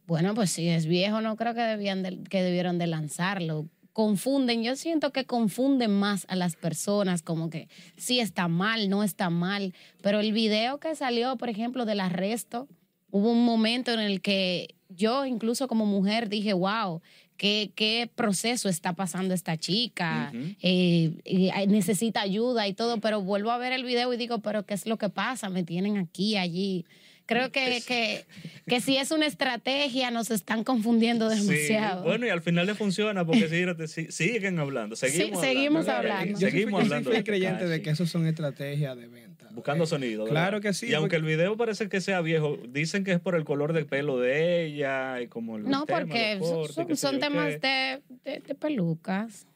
Bueno, 0.07 0.35
pues 0.35 0.51
si 0.51 0.69
es 0.69 0.85
viejo, 0.85 1.23
no 1.23 1.37
creo 1.37 1.55
que, 1.55 1.63
debían 1.63 2.03
de- 2.03 2.23
que 2.29 2.43
debieron 2.43 2.77
de 2.77 2.87
lanzarlo. 2.87 3.71
Confunden, 3.95 4.63
yo 4.63 4.77
siento 4.77 5.11
que 5.11 5.25
confunden 5.25 5.93
más 5.93 6.27
a 6.29 6.37
las 6.37 6.55
personas, 6.57 7.23
como 7.23 7.49
que 7.49 7.69
sí 7.97 8.21
está 8.21 8.47
mal, 8.47 8.91
no 8.91 9.03
está 9.05 9.31
mal. 9.31 9.73
Pero 10.03 10.21
el 10.21 10.35
video 10.35 10.81
que 10.81 10.95
salió, 10.97 11.39
por 11.39 11.49
ejemplo, 11.49 11.87
del 11.87 12.01
arresto, 12.01 12.69
hubo 13.11 13.31
un 13.33 13.47
momento 13.47 13.91
en 13.95 14.01
el 14.01 14.21
que 14.21 14.75
yo, 14.97 15.27
incluso 15.27 15.69
como 15.69 15.87
mujer, 15.87 16.29
dije, 16.29 16.53
wow, 16.53 17.01
qué, 17.37 17.71
qué 17.75 18.11
proceso 18.15 18.69
está 18.69 18.93
pasando 18.93 19.35
esta 19.35 19.57
chica, 19.57 20.33
eh, 20.63 21.13
eh, 21.25 21.67
necesita 21.67 22.21
ayuda 22.21 22.67
y 22.69 22.75
todo, 22.75 23.01
pero 23.01 23.21
vuelvo 23.21 23.51
a 23.51 23.59
ver 23.59 23.73
el 23.73 23.85
video 23.85 24.13
y 24.13 24.17
digo, 24.17 24.39
pero 24.39 24.65
¿qué 24.65 24.75
es 24.75 24.87
lo 24.87 24.97
que 24.97 25.09
pasa? 25.09 25.49
Me 25.49 25.65
tienen 25.65 25.97
aquí, 25.97 26.37
allí. 26.37 26.85
Creo 27.27 27.51
que, 27.51 27.83
que, 27.87 28.27
que 28.67 28.81
si 28.83 28.99
es 28.99 29.11
una 29.11 29.27
estrategia 29.27 30.11
nos 30.11 30.31
están 30.31 30.63
confundiendo 30.63 31.31
Sí, 31.31 31.41
demasiado. 31.47 32.03
bueno, 32.03 32.27
y 32.27 32.29
al 32.31 32.43
final 32.43 32.67
le 32.67 32.75
funciona 32.75 33.25
porque 33.25 33.49
sí, 33.89 34.07
siguen 34.11 34.59
hablando, 34.59 34.95
seguimos 34.95 35.41
Sí, 35.41 35.47
seguimos 35.47 35.89
hablando. 35.89 36.13
hablando. 36.15 36.39
Yo 36.39 36.47
soy- 36.47 36.51
Seguimos 36.51 36.73
yo 36.73 36.77
soy 36.89 36.97
hablando. 36.97 37.11
de 37.11 37.25
creyente 37.25 37.67
de 37.67 37.81
que 37.83 37.91
eso 37.91 38.07
son 38.07 38.27
estrategias 38.27 38.97
de 38.97 39.07
venta. 39.09 39.49
Buscando 39.53 39.87
sonido. 39.87 40.25
¿verdad? 40.25 40.33
Claro 40.43 40.61
que 40.61 40.75
sí. 40.75 40.89
Y 40.89 40.95
aunque 40.95 41.17
el 41.17 41.23
video 41.23 41.57
parece 41.57 41.89
que 41.89 42.01
sea 42.01 42.21
viejo, 42.21 42.59
dicen 42.69 43.05
que 43.05 43.13
es 43.13 43.21
por 43.21 43.37
el 43.37 43.45
color 43.45 43.73
del 43.73 43.87
pelo 43.87 44.19
de 44.19 44.65
ella 44.67 45.21
y 45.23 45.29
como 45.29 45.57
el 45.57 45.63
no, 45.65 45.85
tema, 45.87 46.01
porque 46.01 46.37
cortes, 46.41 46.75
son- 46.75 46.97
son 46.97 47.21
temas 47.21 47.61
de, 47.61 48.03
de- 48.25 48.41
de 48.41 48.55
pelucas. 48.55 49.47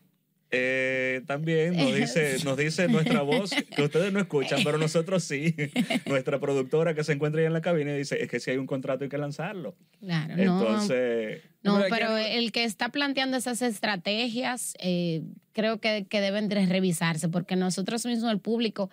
Eh, 0.50 1.22
también 1.26 1.76
nos 1.76 1.94
dice, 1.94 2.38
nos 2.44 2.56
dice 2.56 2.88
nuestra 2.88 3.20
voz, 3.22 3.50
que 3.50 3.82
ustedes 3.82 4.12
no 4.12 4.18
escuchan, 4.18 4.60
pero 4.64 4.78
nosotros 4.78 5.22
sí. 5.22 5.54
Nuestra 6.06 6.40
productora 6.40 6.94
que 6.94 7.04
se 7.04 7.12
encuentra 7.12 7.40
ahí 7.40 7.46
en 7.46 7.52
la 7.52 7.60
cabina 7.60 7.92
dice, 7.92 8.22
es 8.22 8.30
que 8.30 8.40
si 8.40 8.50
hay 8.50 8.56
un 8.56 8.66
contrato 8.66 9.04
hay 9.04 9.10
que 9.10 9.18
lanzarlo. 9.18 9.76
Claro, 10.00 10.36
no. 10.36 10.42
Entonces, 10.42 11.42
No, 11.62 11.82
Pero 11.90 12.16
el 12.16 12.50
que 12.52 12.64
está 12.64 12.88
planteando 12.88 13.36
esas 13.36 13.60
estrategias, 13.60 14.74
eh, 14.78 15.22
creo 15.52 15.80
que, 15.80 16.06
que 16.08 16.20
deben 16.20 16.48
de 16.48 16.64
revisarse, 16.66 17.28
porque 17.28 17.56
nosotros 17.56 18.06
mismos, 18.06 18.32
el 18.32 18.40
público, 18.40 18.90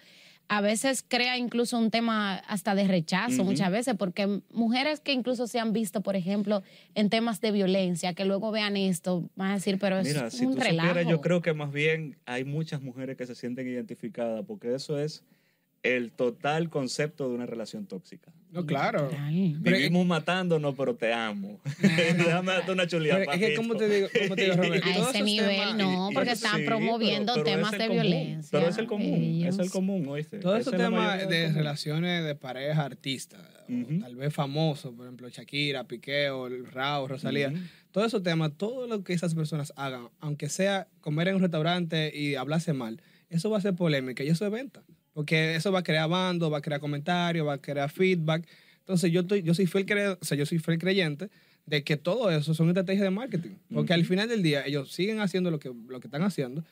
a 0.48 0.62
veces 0.62 1.04
crea 1.08 1.38
incluso 1.38 1.78
un 1.78 1.92
tema 1.92 2.36
hasta 2.36 2.76
de 2.76 2.88
rechazo, 2.88 3.44
muchas 3.44 3.72
veces, 3.72 3.96
porque 3.98 4.42
mujeres 4.52 5.00
que 5.00 5.12
incluso 5.12 5.48
se 5.48 5.60
han 5.60 5.74
visto, 5.74 6.02
por 6.02 6.16
ejemplo, 6.16 6.62
en 6.94 7.10
temas 7.10 7.42
de 7.42 7.52
violencia, 7.52 8.14
que 8.14 8.26
luego 8.26 8.52
vean 8.52 8.78
esto, 8.78 9.30
van 9.36 9.52
a 9.52 9.54
decir, 9.56 9.80
pero 9.80 9.98
es 9.98 10.08
mira, 10.08 10.30
si 10.30 10.46
un 10.46 10.56
tú 10.56 10.62
relajo. 10.62 10.90
supieras, 10.90 11.12
yo 11.12 11.22
creo 11.22 11.42
que 11.42 11.54
más 11.54 11.72
bien 11.72 12.18
hay 12.26 12.44
muchas 12.44 12.82
mujeres 12.82 13.18
que 13.18 13.26
se 13.26 13.36
sienten 13.36 13.68
identificadas 13.68 14.46
porque 14.46 14.76
eso 14.76 15.00
es 15.00 15.24
el 15.84 16.12
total 16.12 16.70
concepto 16.70 17.30
de 17.30 17.36
una 17.36 17.46
relación 17.46 17.86
tóxica. 17.86 18.32
No, 18.56 18.66
claro. 18.66 19.10
Pero- 19.64 19.78
Vivimos 19.78 20.06
matándonos, 20.06 20.74
pero 20.76 20.96
te 20.96 21.14
amo. 21.14 21.60
Déjame 21.80 22.52
darte 22.54 22.72
una 22.72 22.88
chulita. 22.88 23.18
Pero 23.18 23.32
es 23.34 23.40
que, 23.40 23.56
¿cómo 23.56 23.76
te 23.76 23.90
digo, 23.90 24.08
cómo 24.24 24.36
te 24.36 24.44
digo 24.44 24.56
Robert? 24.56 24.84
A 24.86 25.10
ese 25.10 25.24
nivel 25.24 25.50
temas- 25.56 25.76
no, 25.78 26.10
porque 26.14 26.32
están 26.32 26.60
Sí, 26.62 26.66
promoviendo 26.66 27.34
pero- 27.34 27.44
pero 27.46 27.58
temas 27.58 27.74
es 27.74 27.80
de 27.80 27.88
común. 27.88 28.02
violencia, 28.02 28.50
Pero 28.52 28.70
es 28.70 28.78
el 28.78 28.86
común, 28.88 29.14
es 29.46 29.56
el 29.56 29.62
ellos. 29.62 29.72
común, 29.72 30.08
¿oíste? 30.08 30.38
Todos 30.40 30.60
esos 30.62 30.76
temas 30.76 31.28
de 31.30 31.52
relaciones 31.52 32.24
de 32.26 32.36
pareja 32.36 32.84
artista, 32.86 33.38
o 33.68 33.74
Ujú. 33.74 34.00
tal 34.00 34.16
vez 34.16 34.34
famosos, 34.34 34.94
por 34.96 35.06
ejemplo, 35.06 35.28
Shakira, 35.30 35.84
Piqué, 35.86 36.30
o 36.30 36.48
el 36.48 36.66
Rao, 36.66 37.08
Rosalía, 37.08 37.50
Ujú. 37.50 37.58
todos 37.92 38.08
esos 38.08 38.24
temas, 38.24 38.52
todo 38.58 38.88
lo 38.88 39.04
que 39.04 39.14
esas 39.14 39.36
personas 39.36 39.74
hagan, 39.76 40.10
aunque 40.20 40.50
sea 40.50 40.88
comer 41.02 41.28
en 41.30 41.36
un 41.36 41.42
restaurante 41.42 42.12
y 42.16 42.36
hablarse 42.36 42.74
mal, 42.74 43.02
eso 43.30 43.50
va 43.50 43.58
a 43.58 43.62
ser 43.62 43.74
polémica 43.76 44.24
y 44.24 44.28
eso 44.30 44.46
es 44.46 44.52
venta. 44.52 44.84
Porque 45.16 45.56
eso 45.56 45.72
va 45.72 45.80
a 45.80 45.84
crear 45.84 46.10
bando, 46.10 46.50
va 46.52 46.58
a 46.58 46.62
crear 46.62 46.82
comentarios, 46.82 47.48
va 47.48 47.54
a 47.54 47.58
crear 47.58 47.90
feedback. 47.90 48.46
Entonces 48.80 49.12
yo, 49.12 49.22
estoy, 49.22 49.42
yo, 49.44 49.54
soy 49.54 49.66
fiel 49.66 49.86
cre- 49.86 50.18
o 50.22 50.26
sea, 50.26 50.38
yo 50.38 50.46
soy 50.46 50.60
fiel 50.60 50.78
creyente 50.78 51.30
de 51.66 51.84
que 51.86 51.96
todo 51.96 52.30
eso 52.30 52.54
son 52.54 52.68
estrategias 52.68 53.04
de 53.06 53.12
marketing. 53.12 53.52
Porque 53.74 53.94
al 53.94 54.04
final 54.06 54.28
del 54.28 54.44
día 54.44 54.66
ellos 54.68 54.92
siguen 54.92 55.22
haciendo 55.22 55.50
lo 55.52 55.58
que, 55.60 55.72
lo 55.88 56.02
que 56.02 56.08
están 56.08 56.22
haciendo. 56.22 56.64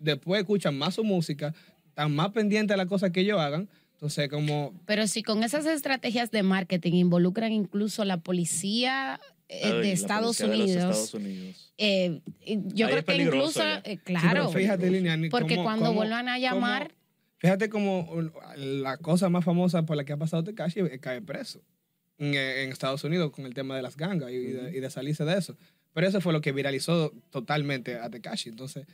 Después 0.00 0.40
escuchan 0.40 0.76
más 0.76 0.94
su 0.94 1.04
música, 1.04 1.54
están 1.88 2.14
más 2.14 2.30
pendientes 2.30 2.72
de 2.74 2.78
las 2.78 2.86
cosas 2.86 3.10
que 3.10 3.20
ellos 3.20 3.38
hagan. 3.38 3.68
Entonces 3.92 4.28
como... 4.30 4.72
Pero 4.86 5.06
si 5.06 5.22
con 5.22 5.42
esas 5.44 5.66
estrategias 5.66 6.30
de 6.30 6.42
marketing 6.42 6.94
involucran 6.94 7.52
incluso 7.52 8.04
la 8.06 8.16
policía 8.16 9.20
eh, 9.48 9.60
Ay, 9.64 9.72
de, 9.72 9.78
la 9.82 9.88
Estados 9.88 10.38
policía 10.38 10.46
de 10.48 10.56
los 10.56 10.64
Unidos, 10.66 10.96
Estados 10.96 11.14
Unidos. 11.14 11.72
eh, 11.78 12.20
yo 12.46 12.86
Ahí 12.86 12.92
creo 12.92 12.98
es 12.98 13.04
que 13.04 13.16
incluso, 13.22 13.62
eh, 13.62 13.80
Sí, 13.84 14.00
pero 14.04 14.20
claro, 14.20 14.48
fíjate, 14.50 15.28
porque 15.30 15.54
cómo- 15.56 15.64
cuando 15.64 15.84
cómo- 15.86 15.98
vuelvan 15.98 16.28
a 16.28 16.38
llamar, 16.38 16.88
cómo- 16.88 17.05
fíjate 17.38 17.68
como 17.68 18.08
la 18.56 18.96
cosa 18.98 19.28
más 19.28 19.44
famosa 19.44 19.84
por 19.84 19.96
la 19.96 20.04
que 20.04 20.12
ha 20.12 20.16
pasado 20.16 20.44
Tekashi 20.44 20.80
es 20.80 21.00
caer 21.00 21.24
preso 21.24 21.62
en, 22.18 22.34
en 22.34 22.70
Estados 22.70 23.04
Unidos 23.04 23.30
con 23.30 23.46
el 23.46 23.54
tema 23.54 23.76
de 23.76 23.82
las 23.82 23.96
gangas 23.96 24.30
y, 24.30 24.38
de, 24.38 24.76
y 24.76 24.80
de 24.80 24.90
salirse 24.90 25.24
de 25.24 25.38
eso. 25.38 25.56
Pero 25.92 26.06
eso 26.06 26.20
fue 26.20 26.32
lo 26.32 26.40
que 26.40 26.52
viralizó 26.52 27.12
totalmente 27.30 27.96
a 27.96 28.10
Tekashi. 28.10 28.50
Entonces, 28.50 28.86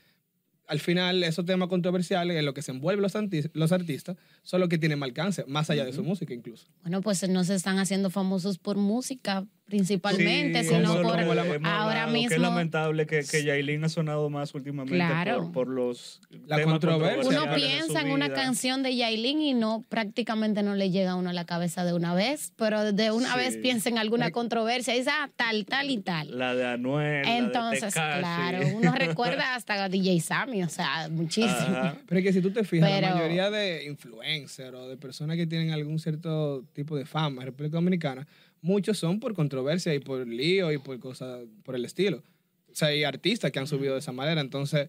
al 0.67 0.81
final, 0.81 1.23
esos 1.25 1.45
temas 1.45 1.69
controversiales 1.69 2.37
en 2.37 2.45
lo 2.45 2.55
que 2.55 2.63
se 2.63 2.71
envuelven 2.71 3.03
los, 3.03 3.15
los 3.53 3.73
artistas 3.73 4.17
son 4.43 4.61
los 4.61 4.69
que 4.69 4.79
tienen 4.79 4.99
más 4.99 5.09
alcance, 5.09 5.45
más 5.47 5.69
allá 5.71 5.85
de 5.85 5.93
su 5.93 6.03
música 6.03 6.33
incluso. 6.33 6.67
bueno, 6.83 7.03
pues 7.03 7.29
no 7.29 7.45
se 7.45 7.55
están 7.55 7.79
haciendo 7.79 8.11
famosos 8.11 8.59
por 8.59 8.77
música 8.77 9.45
principalmente, 9.77 10.63
Sí, 10.65 10.69
sino 10.69 10.93
por 11.03 11.19
ahora 11.19 11.23
hablado, 11.25 12.13
Que 12.13 12.19
es 12.19 12.31
mismo. 12.31 12.43
lamentable 12.43 13.07
que, 13.07 13.25
que 13.25 13.43
Yailin 13.43 13.83
ha 13.85 13.89
sonado 13.89 14.29
más 14.29 14.55
últimamente 14.55 14.95
Claro. 14.97 15.45
por, 15.45 15.53
por 15.53 15.69
los 15.69 16.21
La 16.47 16.57
temas 16.57 16.73
controversia. 16.75 17.29
Uno 17.43 17.55
piensa 17.55 18.03
en 18.03 18.11
una 18.11 18.33
canción 18.33 18.83
de 18.83 18.95
Yailin 18.95 19.41
y 19.41 19.55
no 19.55 19.85
prácticamente 19.89 20.63
no 20.63 20.75
le 20.75 20.91
llega 20.91 21.13
a 21.13 21.15
uno 21.17 21.31
a 21.31 21.33
la 21.33 21.47
cabeza 21.47 21.85
de 21.85 21.95
una 21.95 22.15
vez, 22.15 22.53
pero 22.57 22.93
de 22.93 23.11
una 23.11 23.33
Sí. 23.33 23.39
vez 23.39 23.57
piensa 23.57 23.89
en 23.89 23.97
alguna 23.99 24.31
controversia 24.31 24.95
y 24.95 24.99
dice, 24.99 25.11
ah, 25.11 25.31
tal, 25.37 25.65
tal 25.65 25.91
y 25.91 25.99
tal. 25.99 26.39
La 26.39 26.55
de 26.55 26.67
Anuel, 26.67 27.23
la 27.23 27.31
de 27.31 27.37
Entonces, 27.39 27.95
claro, 27.95 28.59
uno 28.77 28.93
recuerda 28.97 29.55
hasta 29.55 29.83
a 29.85 29.89
DJ 29.89 30.21
Sammy, 30.21 30.63
o 30.63 30.69
sea, 30.69 31.09
muchísimo. 31.11 31.51
Ajá. 31.53 31.97
Pero 32.07 32.19
es 32.19 32.25
que 32.27 32.33
si 32.35 32.43
tú 32.43 32.51
te 32.53 32.63
fijas, 32.65 32.91
Pero- 32.91 33.09
la 33.09 33.15
mayoría 33.15 33.51
de 33.51 33.85
influencers 33.87 34.75
o 34.75 34.87
de 34.89 34.97
personas 34.99 35.37
que 35.39 35.47
tienen 35.47 35.71
algún 35.71 35.99
cierto 35.99 36.63
tipo 36.75 36.95
de 36.97 37.07
fama 37.07 37.41
en 37.43 37.47
República 37.47 37.77
Dominicana, 37.79 38.27
muchos 38.63 38.97
son 38.99 39.21
por 39.21 39.35
controversia 39.35 39.95
y 39.95 39.99
por 39.99 40.27
lío 40.27 40.73
y 40.73 40.79
por 40.79 40.99
cosas 40.99 41.41
por 41.65 41.75
el 41.77 41.85
estilo. 41.85 42.23
O 42.71 42.75
sea, 42.75 42.89
hay 42.89 43.05
artistas 43.05 43.51
que 43.53 43.59
han 43.59 43.67
subido 43.67 43.93
de 43.93 43.99
esa 43.99 44.13
manera. 44.13 44.41
Entonces, 44.41 44.89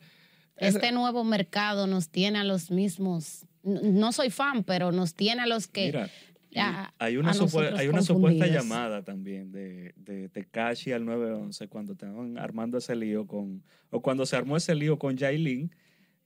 Este 0.55 0.91
nuevo 0.93 1.23
mercado 1.25 1.85
nos 1.87 2.07
tiene 2.09 2.39
a 2.39 2.43
los 2.45 2.71
mismos, 2.71 3.45
no 3.63 4.11
soy 4.13 4.29
fan, 4.29 4.63
pero 4.63 4.91
nos 4.91 5.15
tiene 5.15 5.41
a 5.41 5.47
los 5.47 5.67
que... 5.67 5.87
Mira, 5.87 6.09
a- 6.55 6.93
hay 6.99 7.17
una, 7.17 7.31
hay 7.79 7.87
una 7.87 8.03
supuesta 8.03 8.45
llamada 8.53 9.03
también 9.03 9.51
de, 9.51 9.93
de 9.97 10.29
Tekashi 10.29 10.91
al 10.91 11.03
911 11.03 11.67
cuando 11.67 11.93
estaban 11.93 12.37
armando 12.37 12.77
ese 12.77 12.95
lío 12.95 13.25
con, 13.25 13.63
o 13.89 14.01
cuando 14.01 14.25
se 14.27 14.35
armó 14.35 14.55
ese 14.55 14.75
lío 14.75 14.99
con 14.99 15.17
Yailin, 15.17 15.75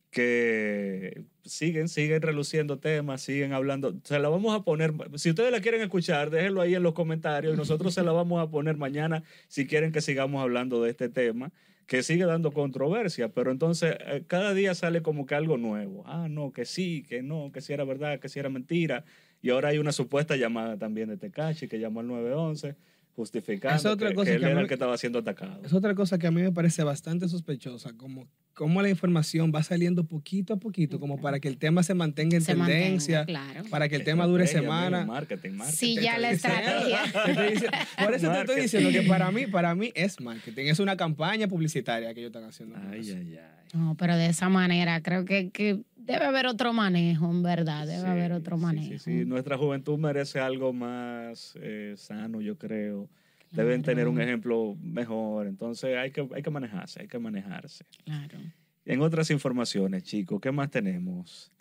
que 0.10 1.24
siguen, 1.44 1.90
siguen 1.90 2.22
reluciendo 2.22 2.80
temas, 2.80 3.22
siguen 3.22 3.54
hablando. 3.54 4.00
Se 4.04 4.20
la 4.20 4.30
vamos 4.30 4.56
a 4.56 4.64
poner, 4.64 4.94
si 5.16 5.30
ustedes 5.30 5.52
la 5.52 5.62
quieren 5.62 5.82
escuchar, 5.82 6.30
déjenlo 6.30 6.62
ahí 6.62 6.76
en 6.76 6.84
los 6.84 6.94
comentarios 6.94 7.54
y 7.54 7.58
nosotros 7.58 7.94
se 7.94 8.04
la 8.04 8.12
vamos 8.14 8.42
a 8.42 8.50
poner 8.50 8.78
mañana 8.78 9.24
si 9.48 9.68
quieren 9.68 9.92
que 9.92 10.02
sigamos 10.02 10.42
hablando 10.42 10.82
de 10.82 10.92
este 10.92 11.10
tema, 11.10 11.52
que 11.86 12.04
sigue 12.04 12.26
dando 12.26 12.52
controversia, 12.52 13.30
pero 13.30 13.52
entonces 13.52 13.96
eh, 14.08 14.24
cada 14.28 14.54
día 14.54 14.76
sale 14.76 15.02
como 15.02 15.26
que 15.26 15.36
algo 15.36 15.58
nuevo. 15.58 16.04
Ah, 16.06 16.28
no, 16.30 16.52
que 16.52 16.66
sí, 16.66 17.04
que 17.08 17.22
no, 17.22 17.52
que 17.52 17.62
si 17.62 17.74
era 17.74 17.84
verdad, 17.84 18.20
que 18.20 18.30
si 18.30 18.40
era 18.40 18.50
mentira. 18.50 19.06
Y 19.42 19.52
ahora 19.52 19.70
hay 19.70 19.78
una 19.78 19.92
supuesta 19.92 20.36
llamada 20.36 20.78
también 20.78 21.10
de 21.10 21.18
Tekashi 21.18 21.68
que 21.68 21.80
llamó 21.80 22.00
al 22.00 22.08
911 22.08 22.76
justificando 23.18 23.76
es 23.76 23.86
otra 23.86 24.10
que, 24.10 24.16
cosa 24.16 24.26
que 24.30 24.36
él 24.36 24.40
que 24.40 24.46
era 24.46 24.56
mí- 24.56 24.62
el 24.62 24.68
que 24.68 24.76
estaba 24.76 24.98
siendo 24.98 25.20
atacado. 25.20 25.60
es 25.66 25.74
otra 25.74 25.94
cosa 25.96 26.18
que 26.20 26.28
a 26.28 26.32
mí 26.32 26.42
me 26.42 26.52
parece 26.52 26.84
bastante 26.84 27.28
sospechosa, 27.28 27.92
como 27.98 28.28
cómo 28.54 28.82
la 28.82 28.90
información 28.90 29.52
va 29.54 29.62
saliendo 29.64 30.04
poquito 30.06 30.54
a 30.54 30.58
poquito, 30.58 31.00
como 31.00 31.20
para 31.20 31.40
que 31.40 31.48
el 31.48 31.58
tema 31.58 31.84
se 31.84 31.94
mantenga 31.96 32.38
en 32.38 32.44
se 32.44 32.56
mantenga, 32.56 32.80
tendencia, 32.84 33.26
claro. 33.26 33.64
para 33.70 33.90
que 33.90 33.96
el 33.98 34.04
tema 34.04 34.26
dure 34.28 34.48
semana. 34.48 35.00
amigo, 35.00 35.14
marketing, 35.14 35.52
marketing. 35.52 35.78
Sí, 35.78 35.96
ya 36.02 36.18
la 36.18 36.32
estrategia. 36.32 37.00
Por 37.14 37.44
eso 37.54 37.70
te 38.08 38.16
estoy 38.16 38.30
Marketing. 38.30 38.62
diciendo 38.62 38.90
que 38.92 39.02
para 39.04 39.32
mí, 39.32 39.48
para 39.48 39.76
mí 39.76 39.92
es 39.96 40.20
marketing. 40.22 40.66
Es 40.68 40.80
una 40.80 40.96
campaña 40.96 41.48
publicitaria 41.48 42.14
que 42.14 42.20
ellos 42.22 42.30
están 42.30 42.46
haciendo. 42.46 42.76
Ay, 42.92 43.02
ay, 43.12 43.38
ay. 43.38 43.68
No, 43.74 43.96
pero 43.98 44.16
de 44.16 44.28
esa 44.28 44.48
manera 44.50 45.02
creo 45.02 45.26
que, 45.26 45.50
que 45.52 45.82
debe 46.08 46.26
haber 46.26 46.48
otro 46.48 46.74
manejo, 46.74 47.30
en 47.30 47.44
verdad, 47.44 47.86
debe 47.86 48.02
Sí, 48.02 48.08
haber 48.08 48.32
otro 48.32 48.58
manejo. 48.58 48.94
Sí, 48.94 49.00
sí, 49.00 49.26
Nuestra 49.26 49.58
juventud 49.58 49.98
merece 50.00 50.40
algo 50.40 50.74
más 50.74 51.54
eh, 51.62 51.94
sano, 51.98 52.42
yo 52.42 52.58
creo. 52.58 53.10
Deben 53.52 53.82
tener 53.82 54.08
un 54.08 54.20
ejemplo 54.20 54.76
mejor. 54.82 55.48
Entonces 55.48 55.96
hay 55.98 56.12
que, 56.12 56.28
hay 56.36 56.42
que 56.42 56.50
manejarse, 56.50 57.02
hay 57.02 57.08
que 57.08 57.20
manejarse. 57.20 57.86
Claro. 58.04 58.38
En 58.86 59.02
otras 59.02 59.30
informaciones, 59.32 60.04
chicos, 60.04 60.40
¿qué 60.42 60.52
más 60.52 60.70
tenemos? 60.70 61.52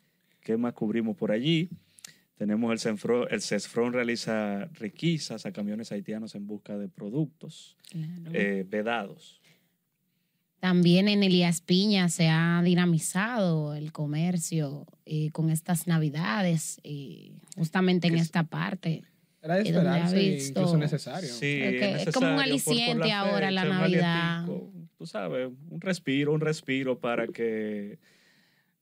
¿Qué 0.43 0.57
más 0.57 0.73
cubrimos 0.75 1.17
por 1.17 1.31
allí? 1.31 1.69
Tenemos 2.37 2.71
el 2.73 2.79
CESFRON, 2.79 3.29
el 3.31 3.41
CESFRON 3.41 3.93
realiza 3.95 4.67
requisas 4.75 5.47
a 5.47 5.53
camiones 5.53 5.91
haitianos 5.91 6.35
en 6.35 6.47
busca 6.47 6.77
de 6.77 6.89
productos 6.89 7.77
claro. 7.91 8.31
eh, 8.35 8.65
vedados. 8.69 9.41
También 10.61 11.09
en 11.09 11.23
Elías 11.23 11.61
Piña 11.61 12.09
se 12.09 12.29
ha 12.29 12.61
dinamizado 12.65 13.75
el 13.75 13.93
comercio 13.93 14.87
eh, 15.05 15.31
con 15.33 15.51
estas 15.51 15.87
navidades, 15.87 16.81
eh, 16.83 17.33
justamente 17.57 18.09
en 18.09 18.17
es- 18.17 18.23
esta 18.23 18.43
parte. 18.45 19.05
Era 19.43 19.57
de 19.57 19.69
Y 19.69 19.73
donde 19.73 19.91
ha 19.91 19.93
esperarse, 20.07 20.19
visto- 20.31 20.61
incluso 20.61 20.77
necesario. 20.79 21.29
Sí, 21.29 21.59
Creo 21.61 21.71
que 21.81 22.03
es 22.03 22.15
como 22.15 22.27
un 22.31 22.37
necesario 22.37 22.37
por- 22.37 22.37
por 22.37 22.43
aliciente 22.43 23.13
ahora 23.13 23.51
la 23.53 23.63
fecha, 23.63 23.75
Navidad. 23.79 24.47
Tú 24.99 25.07
sabes, 25.07 25.51
un 25.71 25.81
respiro, 25.81 26.33
un 26.33 26.41
respiro 26.41 26.99
para 26.99 27.27
que 27.29 27.99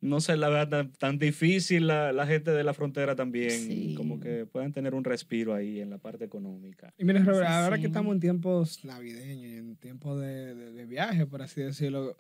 no 0.05 0.21
se 0.21 0.37
la 0.37 0.49
vea 0.51 0.69
tan, 0.69 0.93
tan 0.93 1.19
difícil 1.19 1.87
la, 1.87 2.13
la 2.13 2.27
gente 2.27 2.51
de 2.51 2.63
la 2.63 2.75
frontera 2.75 3.17
también, 3.17 3.51
Sí. 3.51 3.95
como 3.97 4.21
que 4.21 4.45
puedan 4.47 4.73
tener 4.73 4.95
un 4.95 5.03
respiro 5.05 5.55
ahí 5.55 5.81
en 5.81 5.89
la 5.91 5.99
parte 5.99 6.25
económica. 6.25 6.93
Y 6.99 7.05
mira, 7.05 7.21
Robert, 7.25 7.47
Sí, 7.47 7.53
ahora 7.53 7.77
sí. 7.77 7.81
que 7.83 7.87
estamos 7.89 8.15
en 8.15 8.21
tiempos 8.21 8.85
navideños 8.85 9.47
y 9.51 9.57
en 9.57 9.77
tiempos 9.77 10.21
de, 10.21 10.55
de- 10.55 10.73
de 10.73 10.85
viaje, 10.87 11.27
por 11.27 11.41
así 11.43 11.63
decirlo, 11.63 12.17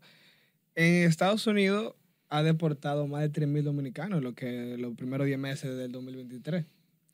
en 0.75 1.07
Estados 1.09 1.47
Unidos 1.47 1.94
ha 2.31 2.42
deportado 2.42 3.07
más 3.07 3.20
de 3.23 3.31
3.000 3.31 3.62
dominicanos 3.64 4.23
lo 4.23 4.35
que 4.35 4.77
los 4.79 4.94
primeros 4.97 5.27
10 5.27 5.38
meses 5.38 5.77
del 5.77 5.92
2023. 5.92 6.64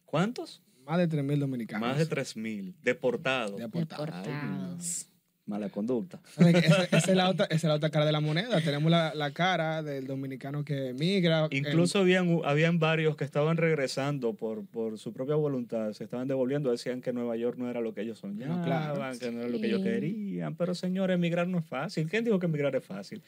¿Cuántos? 0.06 0.62
Más 0.86 0.98
de 0.98 1.08
3.000 1.08 1.38
dominicanos. 1.40 1.86
Más 1.88 1.98
de 1.98 2.06
3.000 2.06 2.74
deportados. 2.82 3.58
Deportados. 3.58 4.06
Deportados. 4.06 5.09
Mala 5.46 5.68
conducta. 5.68 6.20
Esa, 6.38 6.84
esa 6.96 6.98
es 6.98 7.16
la 7.16 7.28
otra, 7.28 7.46
esa 7.46 7.54
es 7.54 7.64
la 7.64 7.74
otra 7.74 7.90
cara 7.90 8.06
de 8.06 8.12
la 8.12 8.20
moneda. 8.20 8.60
Tenemos 8.60 8.90
la, 8.90 9.14
la 9.14 9.32
cara 9.32 9.82
del 9.82 10.06
dominicano 10.06 10.64
que 10.64 10.94
migra. 10.94 11.48
Incluso 11.50 12.00
habían, 12.00 12.40
habían 12.44 12.78
varios 12.78 13.16
que 13.16 13.24
estaban 13.24 13.56
regresando 13.56 14.34
por, 14.34 14.64
por 14.66 14.98
su 14.98 15.12
propia 15.12 15.34
voluntad, 15.34 15.92
se 15.92 16.04
estaban 16.04 16.28
devolviendo, 16.28 16.70
decían 16.70 17.00
que 17.00 17.12
Nueva 17.12 17.36
York 17.36 17.56
no 17.58 17.68
era 17.68 17.80
lo 17.80 17.94
que 17.94 18.02
ellos 18.02 18.18
soñaban, 18.18 18.62
claro. 18.64 19.18
que 19.18 19.30
no 19.32 19.40
era 19.40 19.48
lo 19.48 19.60
que 19.60 19.66
ellos 19.66 19.82
querían. 19.82 20.54
Pero 20.54 20.74
señores, 20.74 21.16
emigrar 21.16 21.48
no 21.48 21.58
es 21.58 21.66
fácil. 21.66 22.08
¿Quién 22.08 22.24
dijo 22.24 22.38
que 22.38 22.46
emigrar 22.46 22.76
es 22.76 22.84
fácil? 22.84 23.22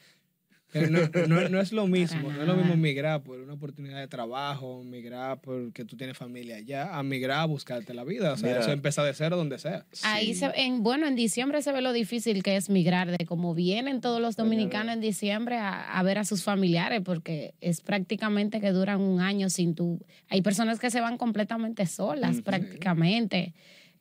No, 0.73 1.27
no- 1.27 1.49
no 1.49 1.59
es 1.61 1.71
lo 1.71 1.87
mismo, 1.87 2.31
no 2.31 2.41
es 2.41 2.47
lo 2.47 2.55
mismo 2.55 2.75
migrar 2.75 3.21
por 3.23 3.39
una 3.39 3.53
oportunidad 3.53 3.99
de 3.99 4.07
trabajo, 4.07 4.83
migrar 4.83 5.39
porque 5.41 5.85
tú 5.85 5.95
tienes 5.95 6.17
familia 6.17 6.55
allá, 6.57 6.97
a 6.97 7.03
migrar 7.03 7.39
a 7.41 7.45
buscarte 7.45 7.93
la 7.93 8.03
vida. 8.03 8.33
O 8.33 8.37
sea, 8.37 8.49
Mira. 8.49 8.61
eso 8.61 8.71
empieza 8.71 9.03
de 9.03 9.13
cero 9.13 9.37
donde 9.37 9.59
sea. 9.59 9.85
Ahí 10.03 10.33
Sí. 10.33 10.35
se, 10.41 10.51
en, 10.55 10.83
bueno, 10.83 11.07
en 11.07 11.15
diciembre 11.15 11.61
se 11.61 11.71
ve 11.71 11.81
lo 11.81 11.93
difícil 11.93 12.43
que 12.43 12.55
es 12.55 12.69
migrar, 12.69 13.15
de 13.15 13.25
cómo 13.25 13.53
vienen 13.53 14.01
todos 14.01 14.19
los 14.21 14.35
dominicanos 14.35 14.93
en 14.95 15.01
diciembre 15.01 15.57
a, 15.57 15.97
a 15.97 16.03
ver 16.03 16.17
a 16.17 16.25
sus 16.25 16.43
familiares, 16.43 17.01
porque 17.03 17.53
es 17.61 17.81
prácticamente 17.81 18.59
que 18.59 18.71
duran 18.71 19.01
un 19.01 19.21
año 19.21 19.49
sin 19.49 19.75
tú. 19.75 19.99
Hay 20.29 20.41
personas 20.41 20.79
que 20.79 20.89
se 20.89 21.01
van 21.01 21.17
completamente 21.17 21.85
solas, 21.85 22.41
prácticamente, 22.41 23.53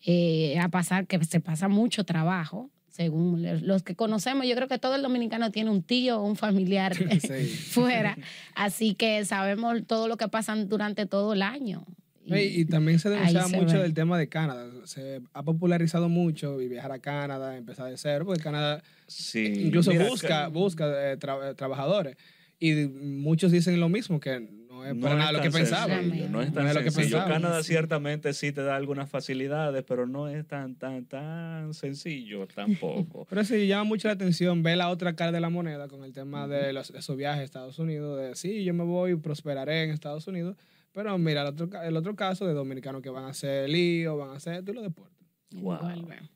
eh, 0.05 0.59
a 0.59 0.69
pasar, 0.69 1.07
que 1.07 1.23
se 1.25 1.41
pasa 1.41 1.69
mucho 1.69 2.05
trabajo. 2.05 2.71
Según 2.93 3.43
los 3.67 3.83
que 3.83 3.97
conocemos, 3.97 4.47
yo 4.47 4.55
creo 4.55 4.69
que 4.69 4.79
todo 4.79 4.95
el 4.95 5.03
dominicano 5.03 5.51
tiene 5.51 5.71
un 5.71 5.83
tío 5.83 6.21
o 6.21 6.25
un 6.27 6.37
familiar 6.37 6.95
Sí. 7.21 7.47
fuera. 7.71 8.17
Así 8.55 8.95
que 8.95 9.25
sabemos 9.25 9.83
todo 9.87 10.07
lo 10.09 10.17
que 10.17 10.29
pasan 10.29 10.69
durante 10.69 11.07
todo 11.07 11.33
el 11.33 11.43
año. 11.43 11.85
Y, 12.27 12.35
y 12.61 12.65
también 12.67 13.01
se 13.01 13.09
denunciaba 13.11 13.49
mucho 13.49 13.77
ve. 13.79 13.83
del 13.83 13.95
tema 13.95 14.17
de 14.19 14.29
Canadá. 14.29 14.69
Se 14.85 15.21
ha 15.33 15.43
popularizado 15.43 16.09
mucho 16.09 16.61
y 16.61 16.69
viajar 16.69 16.93
a 16.93 16.99
Canadá, 17.01 17.57
empezar 17.57 17.91
de 17.91 17.97
cero, 17.97 18.25
porque 18.27 18.41
Canadá 18.43 18.83
Sí. 19.09 19.53
incluso 19.65 19.91
Mira, 19.91 20.09
busca, 20.09 20.29
ca- 20.29 20.49
busca 20.49 20.85
eh, 21.13 21.19
tra- 21.19 21.51
eh, 21.51 21.55
trabajadores. 21.55 22.17
Y 22.61 22.75
muchos 22.87 23.51
dicen 23.51 23.81
lo 23.81 23.89
mismo, 23.89 24.21
que 24.21 24.49
no 24.83 24.89
es 24.95 25.03
para 25.03 25.17
nada 25.17 25.33
lo 25.33 25.39
que 25.41 25.51
tan 25.51 25.61
pensaban. 25.61 26.01
sencillo, 26.03 26.29
No 26.29 26.43
es 26.43 26.53
tan 26.53 26.65
No 26.65 26.69
es 26.71 26.75
lo 26.77 26.83
que 26.83 26.91
sencillo. 26.91 27.17
pensaban. 27.19 27.43
Canadá 27.43 27.63
ciertamente 27.63 28.33
sí 28.35 28.53
te 28.53 28.63
da 28.63 28.77
algunas 28.77 29.09
facilidades, 29.09 29.85
pero 29.85 30.07
no 30.07 30.29
es 30.29 30.47
tan, 30.47 30.75
tan, 30.77 31.05
tan 31.07 31.75
sencillo 31.75 32.47
tampoco. 32.47 33.27
Pero 33.31 33.45
sí 33.45 33.67
llama 33.67 33.85
mucho 33.85 34.09
la 34.09 34.15
atención 34.15 34.63
ver 34.63 34.77
la 34.79 34.89
otra 34.91 35.15
cara 35.15 35.33
de 35.33 35.41
la 35.41 35.49
moneda 35.51 35.89
con 35.89 36.05
el 36.05 36.13
tema 36.13 36.47
de 36.49 36.73
los, 36.73 36.91
esos 36.91 37.17
viajes 37.17 37.41
a 37.41 37.45
Estados 37.45 37.79
Unidos, 37.79 38.19
de 38.19 38.35
sí, 38.35 38.65
yo 38.65 38.75
me 38.75 38.85
voy 38.85 39.13
y 39.13 39.17
prosperaré 39.17 39.85
en 39.85 39.91
Estados 39.91 40.27
Unidos, 40.27 40.57
pero 40.93 41.17
mira 41.19 41.43
el 41.43 41.49
otro, 41.49 41.71
el 41.83 41.97
otro 41.97 42.15
caso 42.17 42.47
de 42.47 42.53
dominicanos 42.53 43.01
que 43.03 43.11
van 43.11 43.25
a 43.25 43.29
hacer 43.29 43.69
lío, 43.69 44.17
van 44.17 44.31
a 44.31 44.35
hacer 44.35 44.55
esto 44.57 44.73
y 44.73 44.75
lo 44.75 44.83
deportes. 44.83 45.17
Wow. 45.55 45.79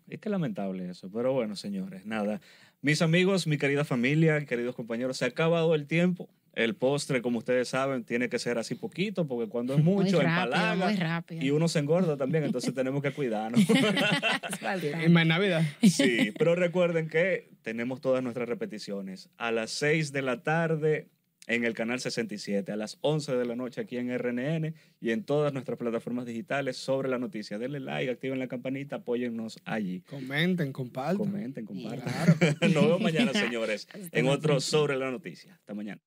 Es 0.09 0.21
que 0.21 0.29
lamentable 0.29 0.89
eso. 0.91 1.11
Pero 1.11 1.33
bueno, 1.33 1.57
señores, 1.57 2.05
nada. 2.05 2.41
Mis 2.83 3.01
amigos, 3.03 3.47
mi 3.47 3.57
querida 3.57 3.85
familia, 3.85 4.45
queridos 4.45 4.75
compañeros, 4.75 5.17
se 5.17 5.25
ha 5.25 5.29
acabado 5.29 5.75
el 5.75 5.87
tiempo. 5.87 6.29
El 6.57 6.75
postre, 6.75 7.21
como 7.21 7.38
ustedes 7.38 7.69
saben, 7.69 8.03
tiene 8.03 8.31
que 8.31 8.38
ser 8.38 8.57
así 8.57 8.75
poquito, 8.75 9.29
porque 9.29 9.49
cuando 9.49 9.75
es 9.75 9.85
mucho, 9.85 10.16
muy 10.16 10.25
rápido, 10.25 10.45
empalaga. 10.45 10.87
muy 10.87 10.97
rápido. 10.97 11.45
Y 11.45 11.51
uno 11.51 11.69
se 11.69 11.79
engorda 11.79 12.16
también, 12.16 12.45
entonces 12.45 12.75
tenemos 12.75 13.03
que 13.03 13.12
cuidarnos. 13.12 13.61
Y 15.07 15.09
más 15.11 15.27
Navidad. 15.27 15.62
Sí, 15.83 16.33
pero 16.38 16.55
recuerden 16.55 17.09
que 17.09 17.51
tenemos 17.62 18.01
todas 18.01 18.23
nuestras 18.23 18.49
repeticiones. 18.49 19.29
A 19.37 19.53
las 19.53 19.71
6 19.71 20.12
de 20.12 20.23
la 20.23 20.42
tarde 20.42 21.09
en 21.47 21.64
el 21.64 21.75
canal 21.75 22.01
67, 22.01 22.73
a 22.73 22.77
las 22.77 22.99
11 23.03 23.37
de 23.37 23.45
la 23.45 23.55
noche 23.55 23.83
aquí 23.83 23.99
en 23.99 24.16
RNN 24.16 24.75
y 25.01 25.11
en 25.11 25.25
todas 25.25 25.53
nuestras 25.53 25.79
plataformas 25.79 26.25
digitales 26.25 26.79
sobre 26.79 27.09
la 27.09 27.19
noticia. 27.19 27.59
Denle 27.59 27.81
like, 27.81 28.11
activen 28.11 28.38
la 28.38 28.49
campanita, 28.49 28.97
apóyennos 28.97 29.61
allí. 29.64 30.01
Comenten, 30.09 30.73
compartan. 30.73 31.19
Comenten, 31.19 31.66
compartan. 31.66 32.37
Claro. 32.38 32.73
Nos 32.73 32.83
vemos 32.85 33.01
mañana, 33.01 33.33
señores, 33.33 33.88
en 34.12 34.27
otro 34.27 34.61
sobre 34.61 34.97
la 34.97 35.11
noticia. 35.11 35.55
Hasta 35.55 35.75
mañana. 35.75 36.01